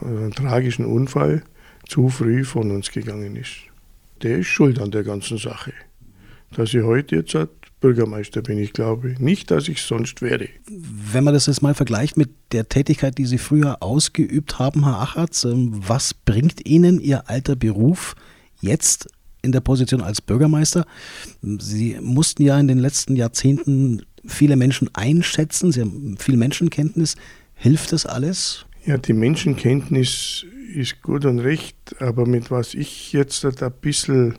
einen 0.00 0.32
tragischen 0.32 0.84
Unfall 0.84 1.42
zu 1.86 2.08
früh 2.08 2.44
von 2.44 2.70
uns 2.70 2.90
gegangen 2.90 3.36
ist. 3.36 3.56
Der 4.22 4.38
ist 4.38 4.46
schuld 4.46 4.80
an 4.80 4.90
der 4.90 5.02
ganzen 5.02 5.38
Sache. 5.38 5.72
Dass 6.52 6.72
ich 6.74 6.82
heute 6.82 7.16
jetzt 7.16 7.36
Bürgermeister 7.80 8.42
bin, 8.42 8.58
ich 8.58 8.72
glaube 8.72 9.16
nicht, 9.18 9.50
dass 9.50 9.68
ich 9.68 9.82
sonst 9.82 10.22
wäre. 10.22 10.48
Wenn 10.68 11.24
man 11.24 11.34
das 11.34 11.46
jetzt 11.46 11.62
mal 11.62 11.74
vergleicht 11.74 12.16
mit 12.16 12.30
der 12.52 12.68
Tätigkeit, 12.68 13.18
die 13.18 13.26
Sie 13.26 13.38
früher 13.38 13.82
ausgeübt 13.82 14.58
haben, 14.58 14.84
Herr 14.84 15.00
Achatz, 15.00 15.44
ähm, 15.44 15.72
was 15.86 16.14
bringt 16.14 16.66
Ihnen 16.66 17.00
Ihr 17.00 17.28
alter 17.28 17.56
Beruf 17.56 18.14
jetzt 18.60 19.08
in 19.42 19.50
der 19.50 19.60
Position 19.60 20.00
als 20.00 20.20
Bürgermeister? 20.20 20.86
Sie 21.42 21.98
mussten 22.00 22.44
ja 22.44 22.58
in 22.58 22.68
den 22.68 22.78
letzten 22.78 23.16
Jahrzehnten 23.16 24.02
viele 24.24 24.56
Menschen 24.56 24.88
einschätzen, 24.94 25.72
Sie 25.72 25.80
haben 25.80 26.16
viel 26.18 26.36
Menschenkenntnis. 26.36 27.16
Hilft 27.54 27.92
das 27.92 28.06
alles? 28.06 28.66
Ja, 28.84 28.98
die 28.98 29.12
Menschenkenntnis 29.12 30.44
ist 30.74 31.02
gut 31.02 31.24
und 31.24 31.38
recht, 31.38 31.76
aber 32.00 32.26
mit 32.26 32.50
was 32.50 32.74
ich 32.74 33.12
jetzt 33.12 33.44
ein 33.44 33.72
bisschen, 33.80 34.34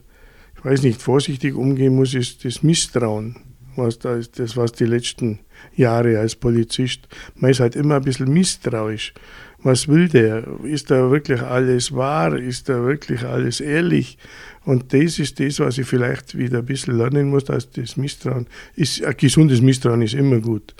ich 0.57 0.65
weiß 0.65 0.83
nicht, 0.83 1.01
vorsichtig 1.01 1.55
umgehen 1.55 1.95
muss, 1.95 2.13
ist 2.13 2.43
das 2.43 2.61
Misstrauen. 2.61 3.37
Was 3.77 3.99
da 3.99 4.17
ist, 4.17 4.39
das 4.39 4.57
was 4.57 4.73
die 4.73 4.83
letzten 4.83 5.39
Jahre 5.77 6.19
als 6.19 6.35
Polizist. 6.35 7.07
Man 7.35 7.51
ist 7.51 7.61
halt 7.61 7.77
immer 7.77 7.95
ein 7.95 8.03
bisschen 8.03 8.33
misstrauisch. 8.33 9.13
Was 9.59 9.87
will 9.87 10.09
der? 10.09 10.45
Ist 10.65 10.91
da 10.91 11.09
wirklich 11.09 11.41
alles 11.41 11.93
wahr? 11.93 12.37
Ist 12.37 12.67
da 12.67 12.83
wirklich 12.83 13.23
alles 13.23 13.61
ehrlich? 13.61 14.17
Und 14.65 14.91
das 14.91 15.19
ist 15.19 15.39
das, 15.39 15.61
was 15.61 15.77
ich 15.77 15.87
vielleicht 15.87 16.37
wieder 16.37 16.59
ein 16.59 16.65
bisschen 16.65 16.97
lernen 16.97 17.29
muss, 17.29 17.45
dass 17.45 17.71
das 17.71 17.95
Misstrauen 17.95 18.47
ist, 18.75 19.01
ein 19.05 19.15
gesundes 19.15 19.61
Misstrauen 19.61 20.01
ist 20.01 20.15
immer 20.15 20.41
gut. 20.41 20.75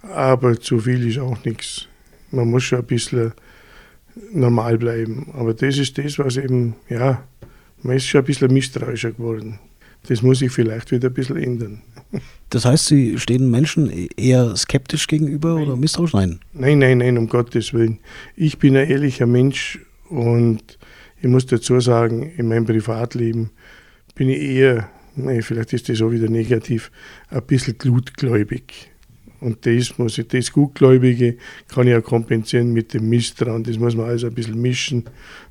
Aber 0.00 0.58
zu 0.58 0.78
viel 0.78 1.06
ist 1.06 1.18
auch 1.18 1.44
nichts 1.44 1.88
man 2.32 2.50
muss 2.50 2.64
schon 2.64 2.80
ein 2.80 2.86
bisschen 2.86 3.32
normal 4.32 4.78
bleiben. 4.78 5.30
Aber 5.34 5.54
das 5.54 5.78
ist 5.78 5.96
das, 5.98 6.18
was 6.18 6.36
eben, 6.36 6.74
ja, 6.88 7.22
man 7.82 7.96
ist 7.96 8.06
schon 8.06 8.20
ein 8.20 8.26
bisschen 8.26 8.52
misstrauischer 8.52 9.12
geworden. 9.12 9.58
Das 10.08 10.22
muss 10.22 10.40
sich 10.40 10.50
vielleicht 10.50 10.90
wieder 10.90 11.08
ein 11.08 11.14
bisschen 11.14 11.36
ändern. 11.36 11.82
Das 12.50 12.64
heißt, 12.64 12.86
Sie 12.86 13.18
stehen 13.18 13.50
Menschen 13.50 14.08
eher 14.16 14.56
skeptisch 14.56 15.06
gegenüber 15.06 15.54
nein. 15.54 15.64
oder 15.64 15.76
misstrauisch? 15.76 16.12
Nein. 16.12 16.40
Nein, 16.52 16.78
nein, 16.80 16.98
nein, 16.98 17.18
um 17.18 17.28
Gottes 17.28 17.72
Willen. 17.72 18.00
Ich 18.36 18.58
bin 18.58 18.76
ein 18.76 18.88
ehrlicher 18.88 19.26
Mensch 19.26 19.78
und 20.08 20.78
ich 21.20 21.28
muss 21.28 21.46
dazu 21.46 21.78
sagen, 21.80 22.32
in 22.36 22.48
meinem 22.48 22.66
Privatleben 22.66 23.50
bin 24.14 24.28
ich 24.28 24.40
eher, 24.40 24.90
nee, 25.14 25.40
vielleicht 25.40 25.72
ist 25.72 25.88
das 25.88 26.02
auch 26.02 26.10
wieder 26.10 26.28
negativ, 26.28 26.90
ein 27.30 27.42
bisschen 27.46 27.78
glutgläubig. 27.78 28.91
Und 29.42 29.66
das 29.66 29.98
muss 29.98 30.18
ich, 30.18 30.28
das 30.28 30.52
Gutgläubige 30.52 31.36
kann 31.68 31.88
ich 31.88 31.94
auch 31.96 32.02
kompensieren 32.02 32.72
mit 32.72 32.94
dem 32.94 33.08
Misstrauen. 33.08 33.64
Das 33.64 33.76
muss 33.76 33.96
man 33.96 34.06
also 34.06 34.28
ein 34.28 34.34
bisschen 34.34 34.60
mischen. 34.60 35.04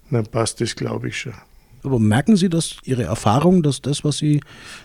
Dann 0.09 0.25
passt 0.25 0.61
das, 0.61 0.75
glaube 0.75 1.09
ich, 1.09 1.17
schon. 1.17 1.33
Aber 1.83 1.99
merken 1.99 2.35
Sie, 2.35 2.47
dass 2.47 2.77
Ihre 2.83 3.03
Erfahrung, 3.03 3.63
dass 3.63 3.81
das, 3.81 4.03
was 4.03 4.17
Sie 4.17 4.39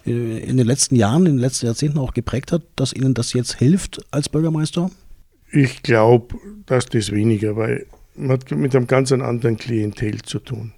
äh, 0.07 0.39
in 0.39 0.57
den 0.57 0.67
letzten 0.67 0.97
Jahren, 0.97 1.27
in 1.27 1.35
den 1.35 1.41
letzten 1.41 1.67
Jahrzehnten 1.67 1.99
auch 1.99 2.15
geprägt 2.15 2.53
hat, 2.53 2.63
dass 2.75 2.93
Ihnen 2.93 3.15
das 3.15 3.33
jetzt 3.33 3.55
hilft 3.55 4.05
als 4.11 4.29
Bürgermeister? 4.29 4.91
Ich 5.53 5.83
glaube, 5.83 6.37
dass 6.67 6.87
das 6.87 7.13
weniger, 7.13 7.57
weil 7.57 7.87
man 8.17 8.33
hat 8.33 8.51
mit 8.51 8.75
einem 8.75 8.87
ganz 8.87 9.13
anderen 9.13 9.57
Klientel 9.57 10.23
zu 10.23 10.41
tun. 10.41 10.73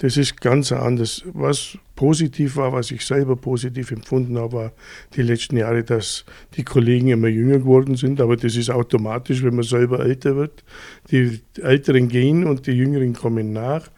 Das 0.00 0.16
ist 0.16 0.40
ganz 0.40 0.72
anders. 0.72 1.22
Was 1.32 1.78
positiv 1.94 2.56
war, 2.56 2.72
was 2.72 2.90
ich 2.90 3.06
selber 3.06 3.36
positiv 3.36 3.92
empfunden 3.92 4.36
habe, 4.38 4.52
war 4.52 4.72
die 5.14 5.22
letzten 5.22 5.56
Jahre, 5.56 5.84
dass 5.84 6.24
die 6.56 6.64
Kollegen 6.64 7.08
immer 7.08 7.28
jünger 7.28 7.58
geworden 7.58 7.94
sind. 7.94 8.20
Aber 8.20 8.36
das 8.36 8.56
ist 8.56 8.70
automatisch, 8.70 9.44
wenn 9.44 9.54
man 9.54 9.64
selber 9.64 10.00
älter 10.00 10.34
wird. 10.34 10.64
Die 11.10 11.40
Älteren 11.60 12.08
gehen 12.08 12.44
und 12.44 12.66
die 12.66 12.72
Jüngeren 12.72 13.12
kommen 13.12 13.52
nach. 13.52 13.88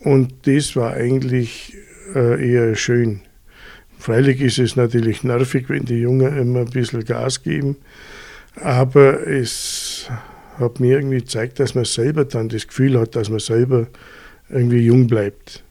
Und 0.00 0.46
das 0.46 0.74
war 0.74 0.94
eigentlich 0.94 1.76
äh, 2.14 2.50
eher 2.50 2.74
schön. 2.74 3.20
Freilich 3.98 4.40
ist 4.40 4.58
es 4.58 4.76
natürlich 4.76 5.22
nervig, 5.22 5.68
wenn 5.68 5.84
die 5.84 6.00
Jungen 6.00 6.36
immer 6.36 6.60
ein 6.60 6.70
bisschen 6.70 7.04
Gas 7.04 7.42
geben. 7.42 7.76
Aber 8.56 9.26
es 9.26 10.08
hat 10.58 10.80
mir 10.80 10.96
irgendwie 10.96 11.18
gezeigt, 11.18 11.60
dass 11.60 11.74
man 11.74 11.84
selber 11.84 12.24
dann 12.24 12.48
das 12.48 12.66
Gefühl 12.66 12.98
hat, 12.98 13.14
dass 13.14 13.30
man 13.30 13.38
selber 13.38 13.86
irgendwie 14.50 14.80
jung 14.80 15.06
bleibt. 15.06 15.62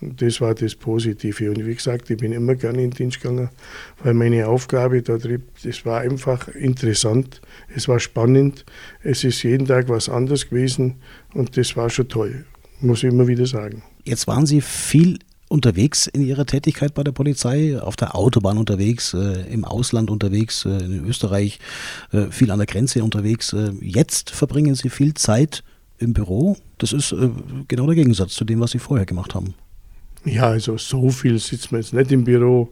Das 0.00 0.40
war 0.40 0.54
das 0.54 0.76
Positive. 0.76 1.50
Und 1.50 1.66
wie 1.66 1.74
gesagt, 1.74 2.08
ich 2.08 2.18
bin 2.18 2.32
immer 2.32 2.54
gerne 2.54 2.82
in 2.82 2.90
den 2.90 2.96
Dienst 2.96 3.20
gegangen, 3.20 3.48
weil 4.02 4.14
meine 4.14 4.46
Aufgabe 4.46 5.02
da 5.02 5.18
drin, 5.18 5.42
das 5.64 5.84
war 5.84 6.00
einfach 6.00 6.48
interessant, 6.48 7.40
es 7.74 7.88
war 7.88 7.98
spannend, 7.98 8.64
es 9.02 9.24
ist 9.24 9.42
jeden 9.42 9.66
Tag 9.66 9.88
was 9.88 10.08
anderes 10.08 10.48
gewesen 10.48 10.94
und 11.34 11.56
das 11.56 11.76
war 11.76 11.90
schon 11.90 12.08
toll. 12.08 12.44
muss 12.80 13.02
ich 13.02 13.10
immer 13.12 13.26
wieder 13.26 13.46
sagen. 13.46 13.82
Jetzt 14.04 14.28
waren 14.28 14.46
Sie 14.46 14.60
viel 14.60 15.18
unterwegs 15.48 16.06
in 16.06 16.22
Ihrer 16.22 16.46
Tätigkeit 16.46 16.94
bei 16.94 17.02
der 17.02 17.12
Polizei, 17.12 17.80
auf 17.80 17.96
der 17.96 18.14
Autobahn 18.14 18.58
unterwegs, 18.58 19.14
äh, 19.14 19.52
im 19.52 19.64
Ausland 19.64 20.10
unterwegs, 20.10 20.64
äh, 20.64 20.84
in 20.84 21.04
Österreich, 21.06 21.58
äh, 22.12 22.26
viel 22.30 22.50
an 22.50 22.58
der 22.58 22.66
Grenze 22.66 23.02
unterwegs. 23.02 23.52
Äh, 23.52 23.72
jetzt 23.80 24.30
verbringen 24.30 24.74
Sie 24.74 24.90
viel 24.90 25.14
Zeit 25.14 25.64
im 25.98 26.12
Büro. 26.12 26.56
Das 26.78 26.92
ist 26.92 27.12
äh, 27.12 27.30
genau 27.66 27.86
der 27.86 27.96
Gegensatz 27.96 28.34
zu 28.34 28.44
dem, 28.44 28.60
was 28.60 28.72
Sie 28.72 28.78
vorher 28.78 29.06
gemacht 29.06 29.34
haben. 29.34 29.54
Ja, 30.24 30.48
also 30.48 30.76
so 30.76 31.10
viel 31.10 31.38
sitzt 31.38 31.70
man 31.70 31.80
jetzt 31.80 31.94
nicht 31.94 32.10
im 32.10 32.24
Büro. 32.24 32.70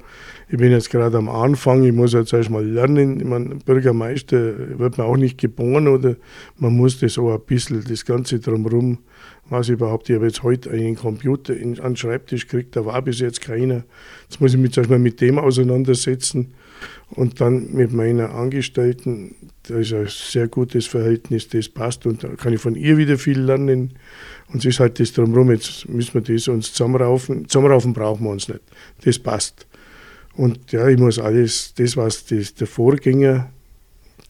Ich 0.48 0.58
bin 0.58 0.72
jetzt 0.72 0.90
gerade 0.90 1.16
am 1.16 1.28
Anfang, 1.28 1.84
ich 1.84 1.92
muss 1.92 2.12
jetzt 2.12 2.32
erst 2.32 2.50
mal 2.50 2.64
lernen. 2.64 3.20
Ich 3.20 3.26
meine, 3.26 3.54
Bürgermeister 3.56 4.78
wird 4.78 4.98
man 4.98 5.06
auch 5.06 5.16
nicht 5.16 5.38
geboren 5.38 5.86
oder 5.86 6.16
man 6.58 6.76
muss 6.76 6.98
das 6.98 7.18
auch 7.18 7.34
ein 7.34 7.40
bisschen, 7.46 7.84
das 7.88 8.04
Ganze 8.04 8.40
drumherum, 8.40 8.98
was 9.48 9.68
überhaupt. 9.68 10.10
Ich 10.10 10.16
habe 10.16 10.26
jetzt 10.26 10.42
heute 10.42 10.70
einen 10.70 10.96
Computer 10.96 11.54
an 11.54 11.74
den 11.76 11.96
Schreibtisch 11.96 12.48
gekriegt, 12.48 12.74
da 12.74 12.84
war 12.84 13.00
bis 13.00 13.20
jetzt 13.20 13.40
keiner. 13.40 13.84
Jetzt 14.28 14.40
muss 14.40 14.52
ich 14.52 14.60
mich 14.60 14.72
zuerst 14.72 14.90
mal 14.90 14.98
mit 14.98 15.20
dem 15.20 15.38
auseinandersetzen 15.38 16.52
und 17.10 17.40
dann 17.40 17.72
mit 17.72 17.92
meiner 17.92 18.34
Angestellten. 18.34 19.34
Da 19.64 19.78
ist 19.78 19.92
ein 19.92 20.06
sehr 20.08 20.48
gutes 20.48 20.86
Verhältnis, 20.86 21.48
das 21.48 21.68
passt 21.68 22.06
und 22.06 22.22
da 22.22 22.28
kann 22.28 22.52
ich 22.52 22.60
von 22.60 22.74
ihr 22.74 22.96
wieder 22.96 23.18
viel 23.18 23.40
lernen. 23.40 23.94
Und 24.52 24.60
es 24.60 24.64
ist 24.64 24.80
halt 24.80 25.00
das 25.00 25.12
drumherum, 25.12 25.50
jetzt 25.50 25.88
müssen 25.88 26.14
wir 26.14 26.20
das 26.20 26.48
uns 26.48 26.72
zusammenraufen. 26.72 27.48
Zusammenraufen 27.48 27.92
brauchen 27.92 28.24
wir 28.24 28.30
uns 28.30 28.48
nicht. 28.48 28.60
Das 29.04 29.18
passt. 29.18 29.66
Und 30.34 30.70
ja, 30.70 30.86
ich 30.88 30.98
muss 30.98 31.18
alles, 31.18 31.74
das, 31.74 31.96
was 31.96 32.26
das, 32.26 32.54
der 32.54 32.66
Vorgänger, 32.66 33.50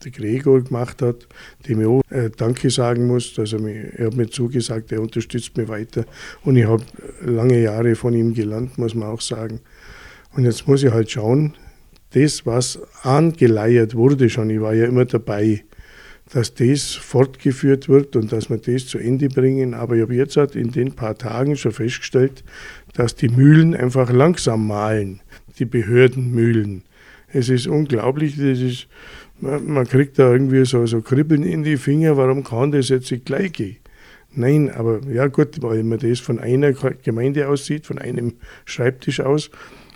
der 0.03 0.11
Gregor 0.11 0.61
gemacht 0.63 1.01
hat, 1.01 1.27
dem 1.67 1.81
ich 1.81 1.87
auch 1.87 2.01
äh, 2.09 2.29
Danke 2.35 2.69
sagen 2.69 3.07
muss. 3.07 3.37
Also 3.37 3.57
er 3.57 4.07
hat 4.07 4.15
mir 4.15 4.29
zugesagt, 4.29 4.91
er 4.91 5.01
unterstützt 5.01 5.57
mich 5.57 5.67
weiter. 5.67 6.05
Und 6.43 6.55
ich 6.55 6.65
habe 6.65 6.83
lange 7.21 7.61
Jahre 7.61 7.95
von 7.95 8.13
ihm 8.13 8.33
gelernt, 8.33 8.77
muss 8.77 8.95
man 8.95 9.09
auch 9.09 9.21
sagen. 9.21 9.59
Und 10.33 10.45
jetzt 10.45 10.67
muss 10.67 10.83
ich 10.83 10.91
halt 10.91 11.09
schauen, 11.11 11.55
das, 12.11 12.45
was 12.45 12.79
angeleiert 13.03 13.95
wurde 13.95 14.29
schon, 14.29 14.49
ich 14.49 14.61
war 14.61 14.73
ja 14.73 14.85
immer 14.85 15.05
dabei, 15.05 15.63
dass 16.33 16.53
das 16.53 16.93
fortgeführt 16.93 17.87
wird 17.87 18.15
und 18.15 18.31
dass 18.31 18.49
wir 18.49 18.57
das 18.57 18.87
zu 18.87 18.97
Ende 18.97 19.29
bringen. 19.29 19.73
Aber 19.73 19.95
ich 19.95 20.01
habe 20.01 20.15
jetzt 20.15 20.37
halt 20.37 20.55
in 20.55 20.71
den 20.71 20.93
paar 20.93 21.17
Tagen 21.17 21.55
schon 21.55 21.71
festgestellt, 21.71 22.43
dass 22.93 23.15
die 23.15 23.29
Mühlen 23.29 23.75
einfach 23.75 24.11
langsam 24.11 24.67
malen, 24.67 25.21
die 25.59 25.65
Behördenmühlen. 25.65 26.83
Es 27.31 27.49
ist 27.49 27.67
unglaublich, 27.67 28.35
das 28.35 28.59
ist, 28.59 28.87
man 29.39 29.87
kriegt 29.87 30.19
da 30.19 30.31
irgendwie 30.31 30.65
so, 30.65 30.85
so 30.85 31.01
Kribbeln 31.01 31.43
in 31.43 31.63
die 31.63 31.77
Finger, 31.77 32.17
warum 32.17 32.43
kann 32.43 32.71
das 32.71 32.89
jetzt 32.89 33.11
nicht 33.11 33.25
gleich 33.25 33.53
gehen? 33.53 33.77
Nein, 34.31 34.69
aber 34.69 35.01
ja 35.11 35.27
gut, 35.27 35.61
weil 35.61 35.83
man 35.83 35.99
das 35.99 36.19
von 36.19 36.39
einer 36.39 36.73
Gemeinde 36.73 37.47
aussieht, 37.47 37.85
von 37.85 37.97
einem 37.97 38.33
Schreibtisch 38.65 39.19
aus. 39.19 39.49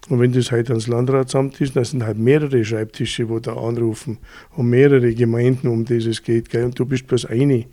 Und 0.09 0.19
wenn 0.19 0.31
das 0.31 0.51
halt 0.51 0.69
ans 0.69 0.87
Landratsamt 0.87 1.61
ist, 1.61 1.75
dann 1.75 1.85
sind 1.85 2.03
halt 2.03 2.17
mehrere 2.17 2.65
Schreibtische, 2.65 3.29
wo 3.29 3.39
da 3.39 3.55
anrufen 3.55 4.17
und 4.55 4.69
mehrere 4.69 5.13
Gemeinden, 5.13 5.67
um 5.67 5.85
das 5.85 6.05
es 6.05 6.23
geht. 6.23 6.49
Gell? 6.49 6.65
Und 6.65 6.79
du 6.79 6.85
bist 6.85 7.07
bloß 7.07 7.25
eine. 7.27 7.65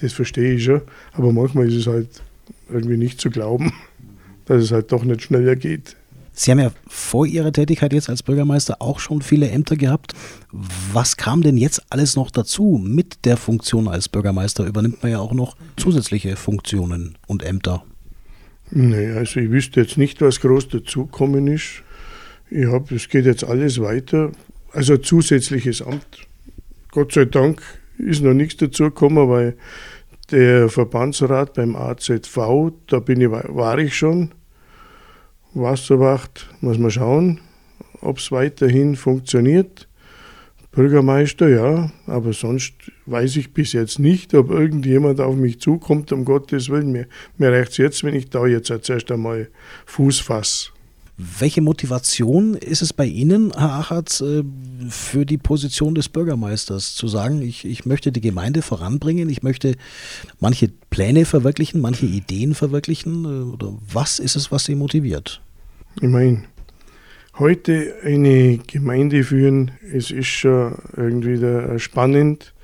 Das 0.00 0.12
verstehe 0.12 0.54
ich 0.54 0.64
schon. 0.64 0.80
Aber 1.12 1.32
manchmal 1.32 1.68
ist 1.68 1.74
es 1.74 1.86
halt 1.86 2.08
irgendwie 2.70 2.96
nicht 2.96 3.20
zu 3.20 3.30
glauben, 3.30 3.72
dass 4.46 4.62
es 4.62 4.72
halt 4.72 4.90
doch 4.92 5.04
nicht 5.04 5.22
schneller 5.22 5.56
geht. 5.56 5.96
Sie 6.36 6.50
haben 6.50 6.58
ja 6.58 6.72
vor 6.88 7.26
Ihrer 7.26 7.52
Tätigkeit 7.52 7.92
jetzt 7.92 8.08
als 8.10 8.24
Bürgermeister 8.24 8.82
auch 8.82 8.98
schon 8.98 9.22
viele 9.22 9.48
Ämter 9.50 9.76
gehabt. 9.76 10.14
Was 10.92 11.16
kam 11.16 11.42
denn 11.42 11.56
jetzt 11.56 11.80
alles 11.90 12.16
noch 12.16 12.32
dazu? 12.32 12.80
Mit 12.82 13.24
der 13.24 13.36
Funktion 13.36 13.86
als 13.86 14.08
Bürgermeister 14.08 14.64
übernimmt 14.64 15.00
man 15.02 15.12
ja 15.12 15.20
auch 15.20 15.32
noch 15.32 15.56
zusätzliche 15.76 16.34
Funktionen 16.34 17.16
und 17.28 17.44
Ämter. 17.44 17.84
Nee, 18.76 19.12
also 19.12 19.38
ich 19.38 19.52
wüsste 19.52 19.82
jetzt 19.82 19.98
nicht, 19.98 20.20
was 20.20 20.40
groß 20.40 20.68
dazukommen 20.68 21.46
ist. 21.46 21.84
Ich 22.50 22.66
habe, 22.66 22.96
es 22.96 23.08
geht 23.08 23.24
jetzt 23.24 23.44
alles 23.44 23.80
weiter. 23.80 24.32
Also 24.72 24.96
zusätzliches 24.96 25.80
Amt. 25.80 26.26
Gott 26.90 27.12
sei 27.12 27.24
Dank 27.24 27.62
ist 27.98 28.20
noch 28.20 28.34
nichts 28.34 28.56
dazugekommen, 28.56 29.28
weil 29.28 29.56
der 30.32 30.68
Verbandsrat 30.68 31.54
beim 31.54 31.76
AZV, 31.76 32.72
da 32.88 32.98
bin 32.98 33.20
ich, 33.20 33.30
war 33.30 33.78
ich 33.78 33.96
schon. 33.96 34.32
Wasserwacht, 35.52 36.48
muss 36.60 36.78
man 36.78 36.90
schauen, 36.90 37.40
ob 38.00 38.18
es 38.18 38.32
weiterhin 38.32 38.96
funktioniert. 38.96 39.86
Bürgermeister, 40.74 41.48
ja, 41.48 41.92
aber 42.06 42.32
sonst 42.32 42.72
weiß 43.06 43.36
ich 43.36 43.52
bis 43.52 43.72
jetzt 43.72 43.98
nicht, 43.98 44.34
ob 44.34 44.50
irgendjemand 44.50 45.20
auf 45.20 45.36
mich 45.36 45.60
zukommt, 45.60 46.10
um 46.12 46.24
Gottes 46.24 46.68
Willen. 46.68 46.90
Mir, 46.90 47.06
mir 47.38 47.52
reicht 47.52 47.72
es 47.72 47.76
jetzt, 47.78 48.04
wenn 48.04 48.14
ich 48.14 48.28
da 48.28 48.46
jetzt 48.46 48.72
zuerst 48.82 49.10
einmal 49.12 49.48
Fuß 49.86 50.20
fasse. 50.20 50.70
Welche 51.16 51.60
Motivation 51.60 52.54
ist 52.54 52.82
es 52.82 52.92
bei 52.92 53.06
Ihnen, 53.06 53.52
Herr 53.56 53.74
Achatz, 53.74 54.20
äh, 54.20 54.42
für 54.88 55.24
die 55.24 55.38
Position 55.38 55.94
des 55.94 56.08
Bürgermeisters 56.08 56.96
zu 56.96 57.06
sagen, 57.06 57.40
ich, 57.40 57.64
ich 57.64 57.86
möchte 57.86 58.10
die 58.10 58.20
Gemeinde 58.20 58.62
voranbringen, 58.62 59.30
ich 59.30 59.44
möchte 59.44 59.76
manche 60.40 60.70
Pläne 60.90 61.24
verwirklichen, 61.24 61.80
manche 61.80 62.06
Ideen 62.06 62.56
verwirklichen? 62.56 63.24
Äh, 63.24 63.52
oder 63.52 63.74
was 63.92 64.18
ist 64.18 64.34
es, 64.34 64.50
was 64.50 64.64
Sie 64.64 64.74
motiviert? 64.74 65.40
Meine, 66.00 66.42
heute 67.38 67.94
eine 68.04 68.58
Gemeinde 68.58 69.24
führen, 69.24 69.72
es 69.92 70.10
ist 70.10 70.28
schon 70.28 70.74
irgendwie 70.96 71.78
spannend. 71.78 72.54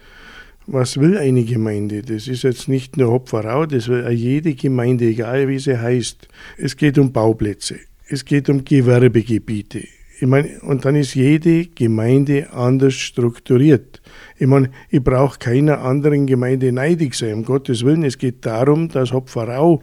Was 0.66 1.00
will 1.00 1.18
eine 1.18 1.42
Gemeinde? 1.44 2.02
Das 2.02 2.28
ist 2.28 2.44
jetzt 2.44 2.68
nicht 2.68 2.96
nur 2.96 3.10
Hopferau, 3.10 3.66
das 3.66 3.88
will 3.88 4.08
jede 4.10 4.54
Gemeinde, 4.54 5.06
egal 5.06 5.48
wie 5.48 5.58
sie 5.58 5.80
heißt. 5.80 6.28
Es 6.58 6.76
geht 6.76 6.98
um 6.98 7.12
Bauplätze, 7.12 7.76
es 8.08 8.24
geht 8.24 8.48
um 8.48 8.64
Gewerbegebiete. 8.64 9.82
Ich 10.20 10.26
meine, 10.26 10.60
und 10.60 10.84
dann 10.84 10.96
ist 10.96 11.14
jede 11.14 11.66
Gemeinde 11.66 12.52
anders 12.52 12.94
strukturiert. 12.94 14.02
Ich 14.38 14.46
meine, 14.46 14.70
ich 14.90 15.02
brauche 15.02 15.38
keiner 15.38 15.80
anderen 15.80 16.26
Gemeinde 16.26 16.72
neidig 16.72 17.14
sein, 17.14 17.34
um 17.34 17.44
Gottes 17.44 17.84
Willen. 17.84 18.04
Es 18.04 18.18
geht 18.18 18.44
darum, 18.44 18.88
dass 18.88 19.12
Hopferau 19.12 19.80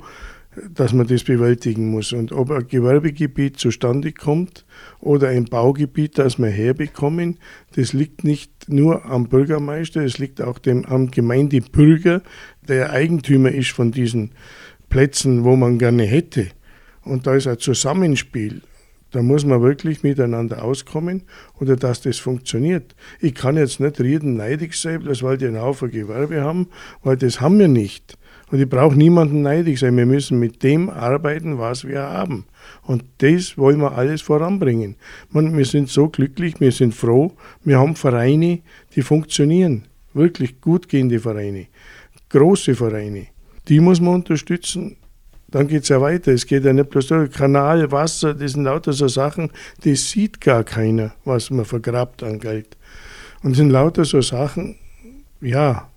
dass 0.74 0.94
man 0.94 1.08
das 1.08 1.24
bewältigen 1.24 1.92
muss. 1.92 2.14
Und 2.14 2.32
ob 2.32 2.52
ein 2.52 2.68
Gewerbegebiet 2.68 3.58
zustande 3.58 4.12
kommt 4.12 4.66
oder 5.00 5.30
ein 5.30 5.46
Baugebiet, 5.46 6.18
das 6.18 6.40
wir 6.40 6.50
herbekommen, 6.50 7.38
das 7.76 7.94
liegt 7.94 8.24
nicht 8.24 8.52
nur 8.68 9.06
am 9.06 9.28
Bürgermeister, 9.28 10.02
es 10.02 10.18
liegt 10.18 10.42
auch 10.42 10.60
dem, 10.60 10.86
am 10.86 11.12
Gemeindebürger, 11.12 12.22
der 12.68 12.92
Eigentümer 12.92 13.52
ist 13.52 13.72
von 13.72 13.92
diesen 13.92 14.32
Plätzen, 14.90 15.44
wo 15.44 15.56
man 15.56 15.78
gerne 15.78 16.04
hätte. 16.04 16.48
Und 17.04 17.28
da 17.28 17.36
ist 17.36 17.48
ein 17.48 17.60
Zusammenspiel. 17.60 18.62
Da 19.12 19.22
muss 19.22 19.46
man 19.46 19.62
wirklich 19.62 20.04
miteinander 20.04 20.64
auskommen 20.64 21.24
oder 21.60 21.78
dass 21.78 22.02
das 22.02 22.18
funktioniert. 22.18 22.94
Ich 23.22 23.36
kann 23.36 23.56
jetzt 23.56 23.80
nicht 23.80 24.02
reden 24.02 24.36
neidig 24.36 24.76
sein, 24.76 25.06
weil 25.06 25.38
die 25.38 25.48
einen 25.48 25.62
Haufen 25.62 25.90
Gewerbe 25.90 26.42
haben, 26.42 26.68
weil 27.04 27.16
das 27.16 27.40
haben 27.40 27.58
wir 27.58 27.70
nicht. 27.70 28.18
Und 28.50 28.62
ich 28.62 28.70
brauche 28.70 28.96
niemanden 28.96 29.42
neidig 29.42 29.80
sein. 29.80 29.98
Wir 29.98 30.06
müssen 30.06 30.40
mit 30.40 30.64
dem 30.64 30.90
arbeiten, 30.90 31.58
was 31.58 31.86
wir 31.86 32.02
haben. 32.02 32.46
Und 32.84 33.04
das 33.18 33.58
wollen 33.58 33.80
wir 33.80 33.98
alles 33.98 34.22
voranbringen. 34.22 34.96
Man, 35.32 35.58
wir 35.58 35.66
sind 35.66 35.90
so 35.90 36.08
glücklich, 36.08 36.60
wir 36.60 36.72
sind 36.72 36.96
froh. 36.96 37.34
Wir 37.64 37.80
haben 37.80 37.96
Vereine, 37.96 38.60
die 38.96 39.02
funktionieren. 39.02 39.84
Wirklich 40.14 40.62
gut 40.62 40.88
gehende 40.88 41.20
Vereine. 41.20 41.68
Große 42.30 42.76
Vereine. 42.76 43.28
Die 43.68 43.82
muss 43.82 44.00
man 44.00 44.16
unterstützen. 44.16 44.96
Dann 45.50 45.68
geht 45.68 45.84
es 45.84 45.90
ja 45.90 46.02
weiter. 46.02 46.32
Es 46.32 46.46
geht 46.46 46.64
ja 46.64 46.74
nicht 46.74 46.90
bloß 46.90 47.08
durch 47.08 47.32
Kanal, 47.32 47.92
Wasser, 47.92 48.34
das 48.34 48.54
sind 48.54 48.64
lauter 48.64 48.94
so 48.94 49.08
Sachen, 49.08 49.52
das 49.84 50.10
sieht 50.10 50.42
gar 50.42 50.64
keiner, 50.64 51.14
was 51.24 51.50
man 51.50 51.66
vergrabt 51.66 52.22
an 52.24 52.40
Geld. 52.40 52.78
Und 53.44 53.56
sind 53.56 53.70
lauter 53.70 54.04
so 54.04 54.22
Sachen, 54.22 54.76
ja, 55.40 55.90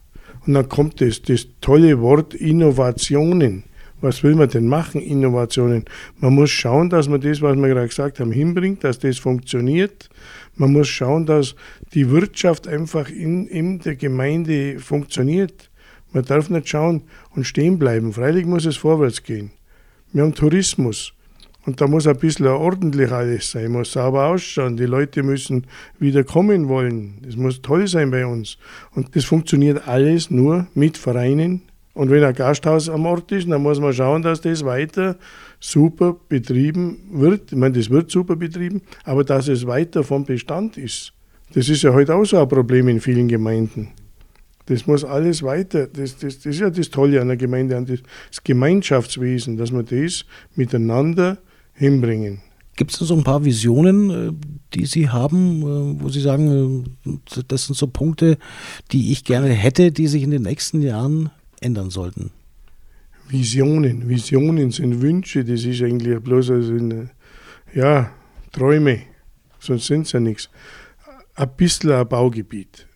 und 0.47 0.55
dann 0.55 0.69
kommt 0.69 1.01
das, 1.01 1.23
das 1.23 1.47
tolle 1.61 2.01
Wort 2.01 2.35
Innovationen. 2.35 3.65
Was 4.01 4.23
will 4.23 4.35
man 4.35 4.49
denn 4.49 4.67
machen, 4.67 5.01
Innovationen? 5.01 5.85
Man 6.19 6.35
muss 6.35 6.51
schauen, 6.51 6.89
dass 6.89 7.09
man 7.09 7.21
das, 7.21 7.43
was 7.43 7.57
wir 7.57 7.69
gerade 7.69 7.89
gesagt 7.89 8.19
haben, 8.19 8.33
hinbringt, 8.33 8.83
dass 8.83 8.99
das 8.99 9.19
funktioniert. 9.19 10.09
Man 10.57 10.73
muss 10.73 10.89
schauen, 10.89 11.27
dass 11.27 11.55
die 11.93 12.11
Wirtschaft 12.11 12.67
einfach 12.67 13.11
in, 13.11 13.47
in 13.47 13.79
der 13.81 13.97
Gemeinde 13.97 14.79
funktioniert. 14.79 15.71
Man 16.13 16.25
darf 16.25 16.49
nicht 16.49 16.69
schauen 16.69 17.03
und 17.35 17.45
stehen 17.45 17.79
bleiben. 17.79 18.13
Freilich 18.13 18.47
muss 18.47 18.65
es 18.65 18.77
vorwärts 18.77 19.23
gehen. 19.23 19.51
Wir 20.13 20.23
haben 20.23 20.35
Tourismus. 20.35 21.13
Und 21.67 21.81
da 21.81 21.87
muss 21.87 22.07
ein 22.07 22.17
bisschen 22.17 22.47
ordentlich 22.47 23.13
alles 23.13 23.51
sein, 23.51 23.73
muss 23.73 23.93
sauber 23.93 24.27
ausschauen. 24.27 24.77
Die 24.77 24.87
Leute 24.87 25.23
müssen 25.23 25.67
wieder 25.99 26.25
kommen 26.25 26.69
wollen. 26.69 27.19
Das 27.23 27.37
muss 27.37 27.61
toll 27.61 27.87
sein 27.87 28.11
bei 28.11 28.25
uns. 28.25 28.57
Und 28.95 29.15
das 29.15 29.25
funktioniert 29.25 29.87
alles 29.87 30.31
nur 30.31 30.67
mit 30.75 30.97
Vereinen. 30.97 31.63
Und 31.93 32.11
wenn 32.11 32.25
ein 32.25 32.35
Gasthaus 32.35 32.89
am 32.89 33.05
Ort 33.05 33.31
ist, 33.33 33.51
dann 33.51 33.63
muss 33.63 33.81
man 33.81 33.93
schauen, 33.93 34.23
dass 34.23 34.41
das 34.41 34.65
weiter 34.65 35.19
super 35.59 36.17
betrieben 36.29 36.99
wird. 37.13 37.53
Ich 37.53 37.59
meine, 37.59 37.77
das 37.77 37.91
wird 37.91 38.11
super 38.11 38.37
betrieben, 38.37 38.81
aber 39.05 39.25
dass 39.25 39.49
es 39.49 39.67
weiter 39.67 40.03
vom 40.03 40.25
Bestand 40.25 40.79
ist. 40.79 41.13
Das 41.53 41.69
ist 41.69 41.83
ja 41.83 41.93
heute 41.93 42.15
auch 42.15 42.25
so 42.25 42.39
ein 42.39 42.49
Problem 42.49 42.89
in 42.89 43.01
vielen 43.01 43.29
Gemeinden 43.29 43.89
Das 44.67 44.87
muss 44.87 45.05
alles 45.05 45.43
weiter. 45.43 45.89
Das, 45.89 46.17
das, 46.17 46.37
das 46.37 46.47
ist 46.47 46.61
ja 46.61 46.71
das 46.71 46.91
Tolle 46.91 47.21
an 47.21 47.27
der 47.27 47.37
Gemeinde, 47.37 47.77
an 47.77 47.87
das, 47.87 48.01
Gemeinschaftswesen, 48.45 49.57
dass 49.57 49.73
wir 49.73 49.83
das 49.83 50.25
miteinander 50.55 51.39
hinbringen. 51.81 52.41
Gibt 52.77 52.93
es 52.93 52.99
so 52.99 53.15
ein 53.15 53.25
paar 53.25 53.45
Visionen, 53.45 54.11
äh, 54.11 54.33
die 54.75 54.87
Sie 54.87 55.09
haben, 55.09 55.63
äh, 55.63 56.03
wo 56.03 56.09
Sie 56.11 56.21
sagen, 56.21 56.97
äh, 57.07 57.43
das 57.49 57.67
sind 57.67 57.75
so 57.75 57.87
Punkte, 57.87 58.39
die 58.93 59.13
ich 59.13 59.25
gerne 59.25 59.49
hätte, 59.49 59.91
die 59.91 60.07
sich 60.07 60.23
in 60.23 60.31
den 60.31 60.43
nächsten 60.43 60.83
Jahren 60.83 61.31
ändern 61.61 61.91
sollten? 61.91 62.31
Visionen. 63.29 64.09
Visionen 64.09 64.71
sind 64.71 65.01
Wünsche, 65.01 65.45
das 65.45 65.65
ist 65.65 65.83
eigentlich 65.83 66.19
bloß 66.21 66.51
also 66.51 66.75
eine, 66.75 67.11
ja, 67.75 68.11
Träume, 68.53 69.01
sonst 69.59 69.87
sind 69.87 70.07
es 70.07 70.13
ja 70.13 70.21
nichts. 70.21 70.51
Ein 71.37 71.51
bisschen 71.57 71.93
ein 71.93 72.09
Baugebiet. 72.09 72.87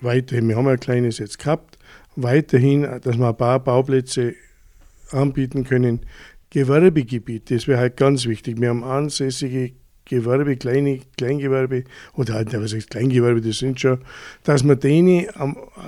Weiterhin, 0.00 0.48
wir 0.48 0.56
haben 0.56 0.68
ein 0.68 0.78
kleines 0.78 1.18
jetzt 1.18 1.38
gehabt, 1.38 1.78
weiterhin, 2.14 2.82
dass 3.02 3.16
wir 3.16 3.28
ein 3.28 3.36
paar 3.36 3.58
Bauplätze 3.58 4.34
anbieten 5.12 5.64
können. 5.64 6.00
Gewerbegebiet, 6.50 7.50
das 7.50 7.68
wäre 7.68 7.78
halt 7.78 7.96
ganz 7.96 8.26
wichtig. 8.26 8.60
Wir 8.60 8.70
haben 8.70 8.84
ansässige 8.84 9.72
Gewerbe, 10.04 10.56
kleine 10.56 11.00
Kleingewerbe 11.16 11.84
oder 12.14 12.34
halt, 12.34 12.52
was 12.52 12.74
heißt 12.74 12.90
Kleingewerbe, 12.90 13.40
das 13.40 13.58
sind 13.58 13.80
schon, 13.80 13.98
dass 14.42 14.64
man 14.64 14.80
denen 14.80 15.28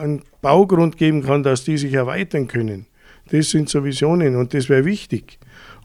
einen 0.01 0.23
Baugrund 0.41 0.97
geben 0.97 1.23
kann, 1.23 1.43
dass 1.43 1.65
die 1.65 1.77
sich 1.77 1.93
erweitern 1.93 2.47
können. 2.47 2.87
Das 3.31 3.51
sind 3.51 3.69
so 3.69 3.85
Visionen 3.85 4.37
und 4.37 4.55
das 4.55 4.69
wäre 4.69 4.85
wichtig. 4.85 5.39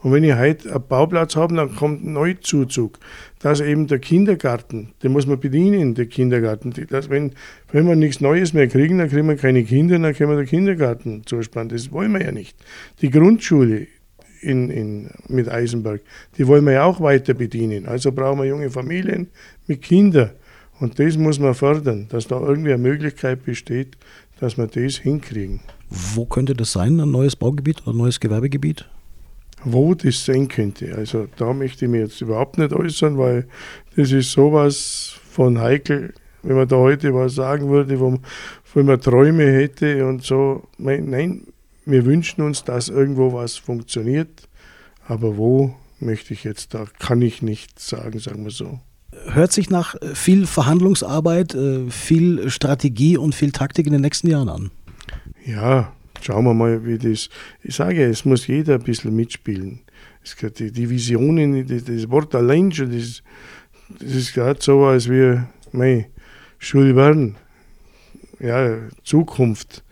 Und 0.03 0.11
wenn 0.11 0.23
ich 0.23 0.35
heute 0.35 0.71
einen 0.71 0.87
Bauplatz 0.87 1.35
habe, 1.35 1.55
dann 1.55 1.75
kommt 1.75 2.03
ein 2.03 2.13
Neuzuzug. 2.13 2.99
Dass 3.39 3.61
eben 3.61 3.87
der 3.87 3.99
Kindergarten, 3.99 4.93
den 5.01 5.11
muss 5.11 5.25
man 5.25 5.39
bedienen, 5.39 5.95
der 5.95 6.05
Kindergarten. 6.05 6.73
Dass 6.89 7.09
wenn, 7.09 7.33
wenn 7.71 7.87
wir 7.87 7.95
nichts 7.95 8.21
Neues 8.21 8.53
mehr 8.53 8.67
kriegen, 8.67 8.99
dann 8.99 9.09
kriegen 9.09 9.27
wir 9.27 9.37
keine 9.37 9.63
Kinder, 9.63 9.97
dann 9.97 10.13
können 10.13 10.31
wir 10.31 10.37
den 10.37 10.45
Kindergarten 10.45 11.23
zuspannen. 11.25 11.69
Das 11.69 11.91
wollen 11.91 12.11
wir 12.11 12.23
ja 12.23 12.31
nicht. 12.31 12.57
Die 13.01 13.09
Grundschule 13.09 13.87
in, 14.41 14.69
in, 14.69 15.09
mit 15.27 15.49
Eisenberg, 15.49 16.01
die 16.37 16.47
wollen 16.47 16.65
wir 16.65 16.73
ja 16.73 16.83
auch 16.85 16.99
weiter 17.01 17.33
bedienen. 17.33 17.85
Also 17.85 18.11
brauchen 18.11 18.39
wir 18.39 18.45
junge 18.45 18.69
Familien 18.69 19.27
mit 19.67 19.81
Kindern. 19.81 20.31
Und 20.79 20.99
das 20.99 21.17
muss 21.17 21.39
man 21.39 21.55
fördern, 21.55 22.07
dass 22.09 22.27
da 22.27 22.39
irgendwie 22.39 22.73
eine 22.73 22.81
Möglichkeit 22.81 23.43
besteht, 23.43 23.97
dass 24.39 24.57
wir 24.57 24.67
das 24.67 24.97
hinkriegen. 24.97 25.61
Wo 25.89 26.25
könnte 26.25 26.53
das 26.53 26.73
sein, 26.73 26.99
ein 26.99 27.11
neues 27.11 27.35
Baugebiet 27.35 27.81
oder 27.83 27.91
ein 27.91 27.97
neues 27.97 28.19
Gewerbegebiet? 28.19 28.87
Wo 29.63 29.95
das 29.95 30.25
sein 30.25 30.47
könnte. 30.47 30.95
Also 30.95 31.27
da 31.37 31.53
möchte 31.53 31.85
ich 31.85 31.91
mich 31.91 32.01
jetzt 32.01 32.21
überhaupt 32.21 32.59
nicht 32.59 32.73
äußern, 32.73 33.17
weil 33.17 33.47
das 33.95 34.11
ist 34.11 34.31
sowas 34.31 35.19
von 35.31 35.59
heikel, 35.59 36.13
wenn 36.43 36.55
man 36.55 36.67
da 36.67 36.75
heute 36.75 37.13
was 37.13 37.35
sagen 37.35 37.69
würde, 37.69 37.99
wo, 37.99 38.19
wo 38.73 38.83
man 38.83 39.01
Träume 39.01 39.51
hätte 39.51 40.05
und 40.05 40.23
so. 40.23 40.63
Nein, 40.77 41.47
wir 41.87 42.05
wünschen 42.05 42.41
uns, 42.41 42.63
dass 42.63 42.89
irgendwo 42.89 43.33
was 43.33 43.55
funktioniert, 43.55 44.47
aber 45.07 45.37
wo 45.37 45.75
möchte 45.99 46.33
ich 46.33 46.43
jetzt, 46.43 46.73
da 46.73 46.85
kann 46.99 47.21
ich 47.21 47.41
nicht 47.41 47.79
sagen, 47.79 48.19
sagen 48.19 48.43
wir 48.43 48.51
so 48.51 48.79
hört 49.25 49.51
sich 49.51 49.69
nach 49.69 49.95
viel 50.13 50.45
Verhandlungsarbeit, 50.45 51.55
äh, 51.55 51.89
viel 51.89 52.49
Strategie 52.49 53.17
und 53.17 53.35
viel 53.35 53.51
Taktik 53.51 53.87
in 53.87 53.93
den 53.93 54.01
nächsten 54.01 54.29
Jahren 54.29 54.49
an. 54.49 54.71
Ja, 55.45 55.93
schauen 56.21 56.45
wir 56.45 56.53
mal, 56.53 56.85
wie 56.85 56.97
das. 56.97 57.29
Ich 57.63 57.75
sage, 57.75 58.05
es 58.05 58.25
muss 58.25 58.47
jeder 58.47 58.75
ein 58.75 58.83
bisschen 58.83 59.15
mitspielen. 59.15 59.81
Die, 60.59 60.71
die 60.71 60.89
Visionen, 60.89 61.65
das 61.67 62.09
Wort 62.09 62.35
allein 62.35 62.71
schon, 62.71 62.91
das, 62.91 63.23
das 63.99 64.13
ist 64.13 64.33
gerade 64.33 64.59
so, 64.61 64.83
als 64.83 65.09
wir, 65.09 65.47
mei, 65.71 66.09
Jules 66.59 66.93
Verne, 66.95 67.35
ja, 68.39 68.77
Zukunft. 69.03 69.83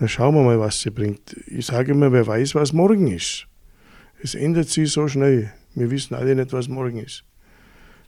Dann 0.00 0.08
schauen 0.08 0.34
wir 0.34 0.42
mal, 0.42 0.58
was 0.58 0.80
sie 0.80 0.90
bringt. 0.90 1.36
Ich 1.46 1.66
sage 1.66 1.92
immer, 1.92 2.10
wer 2.10 2.26
weiß, 2.26 2.54
was 2.54 2.72
morgen 2.72 3.06
ist. 3.06 3.46
Es 4.22 4.34
ändert 4.34 4.70
sich 4.70 4.90
so 4.90 5.06
schnell. 5.06 5.52
Wir 5.74 5.90
wissen 5.90 6.14
alle 6.14 6.34
nicht, 6.34 6.54
was 6.54 6.68
morgen 6.68 6.98
ist. 6.98 7.22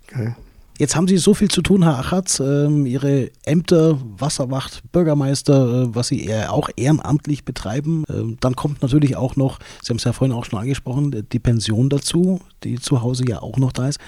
Okay. 0.04 0.34
Jetzt 0.78 0.96
haben 0.96 1.06
Sie 1.06 1.18
so 1.18 1.34
viel 1.34 1.50
zu 1.50 1.60
tun, 1.60 1.82
Herr 1.82 1.98
Achatz. 1.98 2.40
Ähm, 2.40 2.86
Ihre 2.86 3.30
Ämter, 3.44 3.98
Wasserwacht, 4.16 4.82
Bürgermeister, 4.90 5.82
äh, 5.82 5.94
was 5.94 6.08
Sie 6.08 6.34
auch 6.34 6.70
ehrenamtlich 6.76 7.44
betreiben. 7.44 8.04
Ähm, 8.08 8.38
dann 8.40 8.56
kommt 8.56 8.80
natürlich 8.80 9.16
auch 9.16 9.36
noch, 9.36 9.58
Sie 9.82 9.90
haben 9.90 9.98
es 9.98 10.04
ja 10.04 10.14
vorhin 10.14 10.34
auch 10.34 10.46
schon 10.46 10.58
angesprochen, 10.58 11.26
die 11.30 11.38
Pension 11.38 11.90
dazu, 11.90 12.40
die 12.64 12.80
zu 12.80 13.02
Hause 13.02 13.24
ja 13.28 13.42
auch 13.42 13.58
noch 13.58 13.72
da 13.72 13.88
ist. 13.88 14.00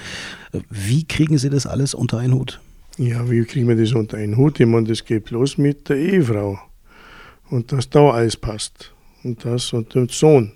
Äh, 0.52 0.60
wie 0.70 1.04
kriegen 1.04 1.36
Sie 1.36 1.50
das 1.50 1.66
alles 1.66 1.92
unter 1.92 2.16
einen 2.16 2.32
Hut? 2.32 2.60
Ja, 2.96 3.30
wie 3.30 3.44
kriegen 3.44 3.68
wir 3.68 3.76
das 3.76 3.92
unter 3.92 4.16
einen 4.16 4.38
Hut? 4.38 4.58
Ich 4.58 4.66
meine, 4.66 4.88
das 4.88 5.04
geht 5.04 5.26
bloß 5.26 5.58
mit 5.58 5.90
der 5.90 5.98
Ehefrau. 5.98 6.58
Und 7.50 7.72
dass 7.72 7.90
da 7.90 8.10
alles 8.10 8.36
passt. 8.36 8.92
Und 9.22 9.44
das 9.44 9.72
und 9.72 9.94
dem 9.94 10.08
Sohn. 10.08 10.52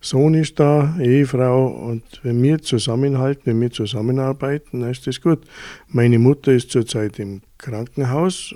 Sohn 0.00 0.34
ist 0.34 0.60
da, 0.60 0.98
Ehefrau 1.00 1.66
und 1.66 2.02
wenn 2.22 2.42
wir 2.42 2.60
zusammenhalten, 2.60 3.44
wenn 3.46 3.60
wir 3.62 3.70
zusammenarbeiten, 3.70 4.80
dann 4.80 4.90
ist 4.90 5.06
das 5.06 5.18
gut. 5.18 5.40
Meine 5.88 6.18
Mutter 6.18 6.52
ist 6.52 6.70
zurzeit 6.70 7.18
im 7.18 7.40
Krankenhaus, 7.56 8.54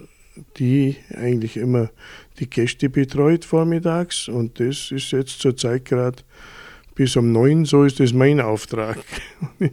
die 0.58 0.96
eigentlich 1.14 1.56
immer 1.56 1.88
die 2.38 2.50
Gäste 2.50 2.90
betreut 2.90 3.46
vormittags 3.46 4.28
und 4.28 4.60
das 4.60 4.90
ist 4.90 5.10
jetzt 5.12 5.40
zurzeit 5.40 5.86
gerade 5.86 6.18
bis 6.94 7.16
um 7.16 7.32
neun, 7.32 7.64
so 7.64 7.84
ist 7.84 7.98
das 7.98 8.12
mein 8.12 8.40
Auftrag. 8.40 8.98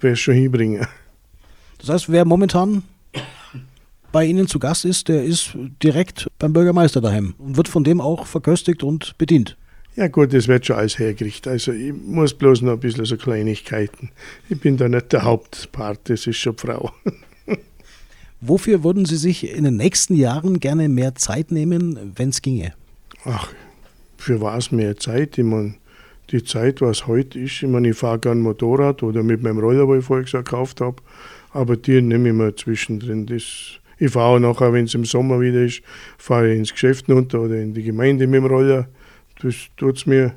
Wer 0.00 0.16
schon 0.16 0.34
hinbringen. 0.34 0.86
Das 1.78 1.88
heißt, 1.88 2.12
wer 2.12 2.24
momentan 2.26 2.82
bei 4.12 4.24
Ihnen 4.24 4.46
zu 4.46 4.58
Gast 4.58 4.84
ist, 4.84 5.08
der 5.08 5.24
ist 5.24 5.56
direkt 5.82 6.28
beim 6.38 6.52
Bürgermeister 6.52 7.00
daheim 7.00 7.34
und 7.38 7.56
wird 7.56 7.68
von 7.68 7.84
dem 7.84 8.00
auch 8.00 8.26
verköstigt 8.26 8.82
und 8.82 9.16
bedient. 9.18 9.56
Ja 9.96 10.08
gut, 10.08 10.32
das 10.32 10.48
wird 10.48 10.66
schon 10.66 10.76
alles 10.76 10.98
hergerichtet. 10.98 11.48
Also 11.48 11.72
ich 11.72 11.92
muss 11.92 12.32
bloß 12.34 12.62
noch 12.62 12.72
ein 12.72 12.80
bisschen 12.80 13.04
so 13.04 13.16
Kleinigkeiten. 13.16 14.10
Ich 14.48 14.60
bin 14.60 14.76
da 14.76 14.88
nicht 14.88 15.12
der 15.12 15.24
Hauptpart, 15.24 16.00
das 16.04 16.26
ist 16.26 16.36
schon 16.36 16.56
Frau. 16.56 16.92
Wofür 18.40 18.84
würden 18.84 19.04
Sie 19.04 19.16
sich 19.16 19.50
in 19.50 19.64
den 19.64 19.76
nächsten 19.76 20.14
Jahren 20.14 20.60
gerne 20.60 20.88
mehr 20.88 21.14
Zeit 21.16 21.50
nehmen, 21.50 22.12
wenn 22.16 22.30
es 22.30 22.40
ginge? 22.40 22.72
Ach, 23.24 23.52
für 24.16 24.40
was 24.40 24.70
mehr 24.70 24.96
Zeit? 24.96 25.36
Ich 25.36 25.44
meine, 25.44 25.74
die 26.30 26.44
Zeit, 26.44 26.80
was 26.80 27.06
heute 27.06 27.38
ist, 27.38 27.62
ich 27.62 27.68
meine, 27.68 27.90
ich 27.90 27.96
fahre 27.96 28.18
gerne 28.18 28.40
Motorrad 28.40 29.02
oder 29.02 29.22
mit 29.22 29.42
meinem 29.42 29.58
Roller, 29.58 29.86
wo 29.88 29.96
ich 29.96 30.04
vorher 30.04 30.24
gekauft 30.24 30.80
habe, 30.80 30.96
aber 31.52 31.76
die 31.76 32.00
nehme 32.00 32.28
ich 32.28 32.34
mir 32.34 32.54
zwischendrin. 32.54 33.26
Das, 33.26 33.79
ich 34.00 34.10
fahre 34.10 34.40
nachher, 34.40 34.72
wenn 34.72 34.86
es 34.86 34.94
im 34.94 35.04
Sommer 35.04 35.40
wieder 35.40 35.62
ist, 35.62 35.82
fahre 36.18 36.52
ins 36.52 36.72
Geschäft 36.72 37.08
runter 37.08 37.40
oder 37.42 37.56
in 37.56 37.74
die 37.74 37.84
Gemeinde 37.84 38.26
mit 38.26 38.42
dem 38.42 38.46
Roller 38.46 38.88
das 39.42 39.68
tut 39.76 39.96
es 39.96 40.06
mir, 40.06 40.34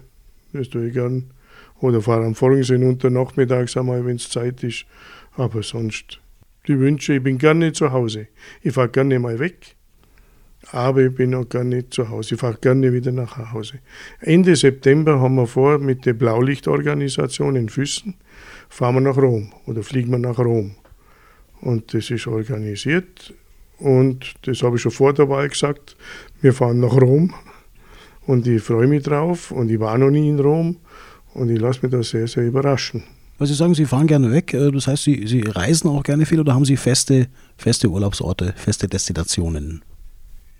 das 0.54 0.70
tue 0.70 0.88
ich 0.88 0.94
gern. 0.94 1.32
Oder 1.82 2.02
fahre 2.02 2.26
am 2.26 2.36
Folgensee 2.36 2.76
unter 2.76 3.10
nachmittags 3.10 3.76
einmal, 3.76 4.06
wenn 4.06 4.16
es 4.16 4.30
Zeit 4.30 4.64
ist. 4.64 4.86
Aber 5.36 5.64
sonst, 5.64 6.22
die 6.68 6.80
Wünsche, 6.80 7.16
ich 7.16 7.24
bin 7.24 7.38
gerne 7.38 7.74
zu 7.74 7.92
Hause. 7.92 8.28
Ich 8.62 8.74
fahre 8.74 8.88
gerne 8.88 9.20
mal 9.20 9.40
weg, 9.40 9.76
aber 10.72 11.02
ich 11.02 11.14
bin 11.14 11.36
auch 11.36 11.50
gerne 11.50 11.90
zu 11.90 12.08
Hause. 12.10 12.36
Ich 12.36 12.40
fahre 12.40 12.58
gerne 12.62 12.94
wieder 12.94 13.12
nach 13.12 13.52
Hause. 13.52 13.80
Ende 14.22 14.56
September 14.56 15.20
haben 15.20 15.36
wir 15.36 15.48
vor, 15.48 15.80
mit 15.80 16.06
der 16.06 16.14
Blaulichtorganisation 16.14 17.58
in 17.58 17.68
Füssen, 17.68 18.16
fahren 18.70 18.96
wir 18.96 19.02
nach 19.02 19.18
Rom 19.18 19.52
oder 19.66 19.84
fliegen 19.84 20.12
wir 20.12 20.20
nach 20.20 20.40
Rom. 20.40 20.76
Und 21.60 21.94
das 21.94 22.10
ist 22.10 22.28
organisiert 22.28 23.34
und 23.84 24.34
das 24.44 24.64
habe 24.64 24.78
ich 24.78 24.82
schon 24.82 24.92
vor 24.92 25.14
der 25.14 25.28
Wahl 25.28 25.50
gesagt. 25.50 25.98
Wir 26.42 26.54
fahren 26.54 26.80
nach 26.80 26.94
Rom 26.94 27.34
und 28.26 28.48
ich 28.48 28.64
freue 28.64 28.88
mich 28.88 29.04
drauf 29.04 29.52
und 29.52 29.70
ich 29.70 29.80
war 29.80 29.98
noch 29.98 30.10
nie 30.10 30.30
in 30.30 30.40
Rom 30.40 30.78
und 31.34 31.50
ich 31.50 31.60
lasse 31.60 31.80
mich 31.84 31.92
da 31.92 32.02
sehr, 32.02 32.28
sehr 32.28 32.46
überraschen. 32.46 33.04
Weil 33.38 33.48
Sie 33.48 33.56
sagen, 33.56 33.76
Sie 33.76 33.86
fahren 33.86 34.08
gerne 34.08 34.32
weg, 34.32 34.54
äh, 34.54 34.72
das 34.72 34.88
heißt, 34.88 35.04
Sie, 35.04 35.28
Sie 35.28 35.42
reisen 35.42 35.90
auch 35.90 36.04
gerne 36.04 36.26
viel 36.26 36.40
oder 36.40 36.54
haben 36.54 36.64
Sie 36.64 36.78
feste, 36.78 37.28
feste 37.58 37.90
Urlaubsorte, 37.90 38.54
feste 38.56 38.88
Destinationen? 38.88 39.82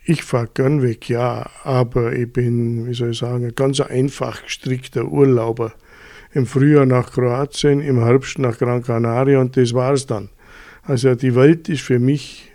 Ich 0.04 0.24
fahre 0.24 0.50
gern 0.54 0.82
weg, 0.82 1.08
ja, 1.08 1.50
aber 1.64 2.12
ich 2.12 2.34
bin, 2.34 2.88
wie 2.88 2.94
soll 2.94 3.12
ich 3.12 3.20
sagen, 3.20 3.46
ein 3.46 3.56
ganz 3.56 3.80
einfach 3.80 4.44
gestrickter 4.44 5.06
Urlauber. 5.06 5.72
Im 6.34 6.46
Frühjahr 6.46 6.86
nach 6.86 7.12
Kroatien, 7.12 7.80
im 7.80 8.04
Herbst 8.04 8.38
nach 8.38 8.58
Gran 8.58 8.84
Canaria 8.84 9.40
und 9.40 9.56
das 9.56 9.74
war's 9.74 10.08
dann. 10.08 10.30
Also 10.82 11.16
die 11.16 11.36
Welt 11.36 11.70
ist 11.70 11.84
für 11.84 12.00
mich, 12.00 12.53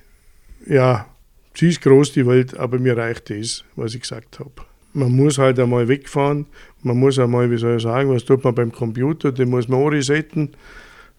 ja, 0.68 1.07
sie 1.54 1.68
ist 1.68 1.81
groß, 1.81 2.12
die 2.12 2.26
Welt, 2.26 2.57
aber 2.57 2.78
mir 2.78 2.96
reicht 2.96 3.31
das, 3.31 3.64
was 3.76 3.94
ich 3.94 4.02
gesagt 4.02 4.38
habe 4.38 4.68
man 4.98 5.14
muss 5.14 5.38
halt 5.38 5.59
einmal 5.59 5.88
wegfahren. 5.88 6.46
Man 6.83 6.98
muss 6.98 7.18
einmal, 7.18 7.50
wie 7.50 7.57
soll 7.57 7.76
ich 7.76 7.83
sagen, 7.83 8.11
was 8.11 8.24
tut 8.24 8.44
man 8.44 8.54
beim 8.54 8.72
Computer? 8.72 9.33
Den 9.33 9.50
muss 9.50 9.68
man 9.68 9.81
auch 9.81 9.88
resetten 9.88 10.50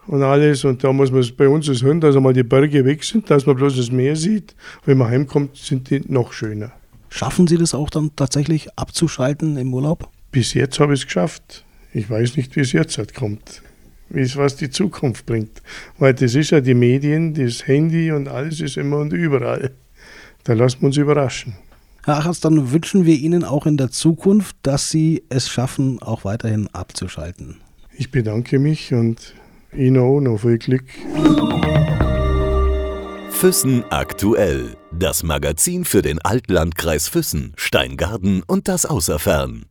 und 0.08 0.24
alles. 0.24 0.66
Und 0.66 0.84
da 0.84 0.94
muss 0.94 1.12
man 1.12 1.26
bei 1.38 1.48
uns 1.48 1.68
das 1.68 1.82
hören, 1.82 2.02
dass 2.02 2.16
einmal 2.16 2.34
die 2.34 2.44
Berge 2.44 2.86
weg 2.86 3.04
sind, 3.04 3.30
dass 3.30 3.46
man 3.46 3.56
bloß 3.56 3.78
das 3.78 3.92
Meer 3.92 4.16
sieht. 4.16 4.56
Wenn 4.86 4.98
man 4.98 5.10
heimkommt, 5.10 5.56
sind 5.58 5.90
die 5.90 6.02
noch 6.08 6.34
schöner. 6.34 6.72
Schaffen 7.10 7.48
Sie 7.48 7.58
das 7.58 7.74
auch 7.74 7.90
dann 7.90 8.12
tatsächlich 8.16 8.70
abzuschalten 8.78 9.58
im 9.58 9.74
Urlaub? 9.74 10.10
Bis 10.32 10.54
jetzt 10.54 10.80
habe 10.80 10.94
ich 10.94 11.02
es 11.02 11.06
geschafft. 11.08 11.66
Ich 11.92 12.08
weiß 12.10 12.38
nicht, 12.38 12.56
wie 12.56 12.60
es 12.60 12.72
jetzt 12.72 13.00
halt 13.00 13.16
kommt. 13.16 13.64
Wie 14.10 14.22
es 14.22 14.36
was 14.38 14.56
die 14.56 14.70
Zukunft 14.70 15.26
bringt. 15.26 15.62
Weil 15.98 16.14
das 16.14 16.36
ist 16.36 16.50
ja 16.52 16.62
die 16.62 16.74
Medien, 16.74 17.34
das 17.34 17.68
Handy 17.68 18.12
und 18.12 18.28
alles 18.28 18.60
ist 18.60 18.78
immer 18.78 18.98
und 18.98 19.14
überall. 19.14 19.72
Da 20.44 20.54
lassen 20.54 20.82
wir 20.82 20.88
uns 20.88 20.98
überraschen. 20.98 21.54
Herr 22.06 22.18
Achatz, 22.18 22.40
dann 22.40 22.72
wünschen 22.72 23.06
wir 23.06 23.16
Ihnen 23.16 23.44
auch 23.44 23.66
in 23.66 23.78
der 23.78 23.92
Zukunft, 23.92 24.56
dass 24.64 24.90
Sie 24.90 25.24
es 25.30 25.50
schaffen, 25.50 26.02
auch 26.02 26.24
weiterhin 26.26 26.68
abzuschalten. 26.74 27.58
Ich 27.96 28.12
bedanke 28.12 28.58
mich 28.58 28.94
und 28.94 29.36
Ihnen 29.74 29.98
auch 29.98 30.20
noch 30.20 30.40
viel 30.40 30.58
Glück. 30.58 30.86
Füssen 33.30 33.84
aktuell. 33.90 34.76
Das 34.92 35.24
Magazin 35.24 35.86
für 35.86 36.02
den 36.02 36.20
Altlandkreis 36.20 37.08
Füssen, 37.08 37.54
Steingarten 37.56 38.44
und 38.46 38.68
das 38.68 38.86
Außerfern. 38.86 39.66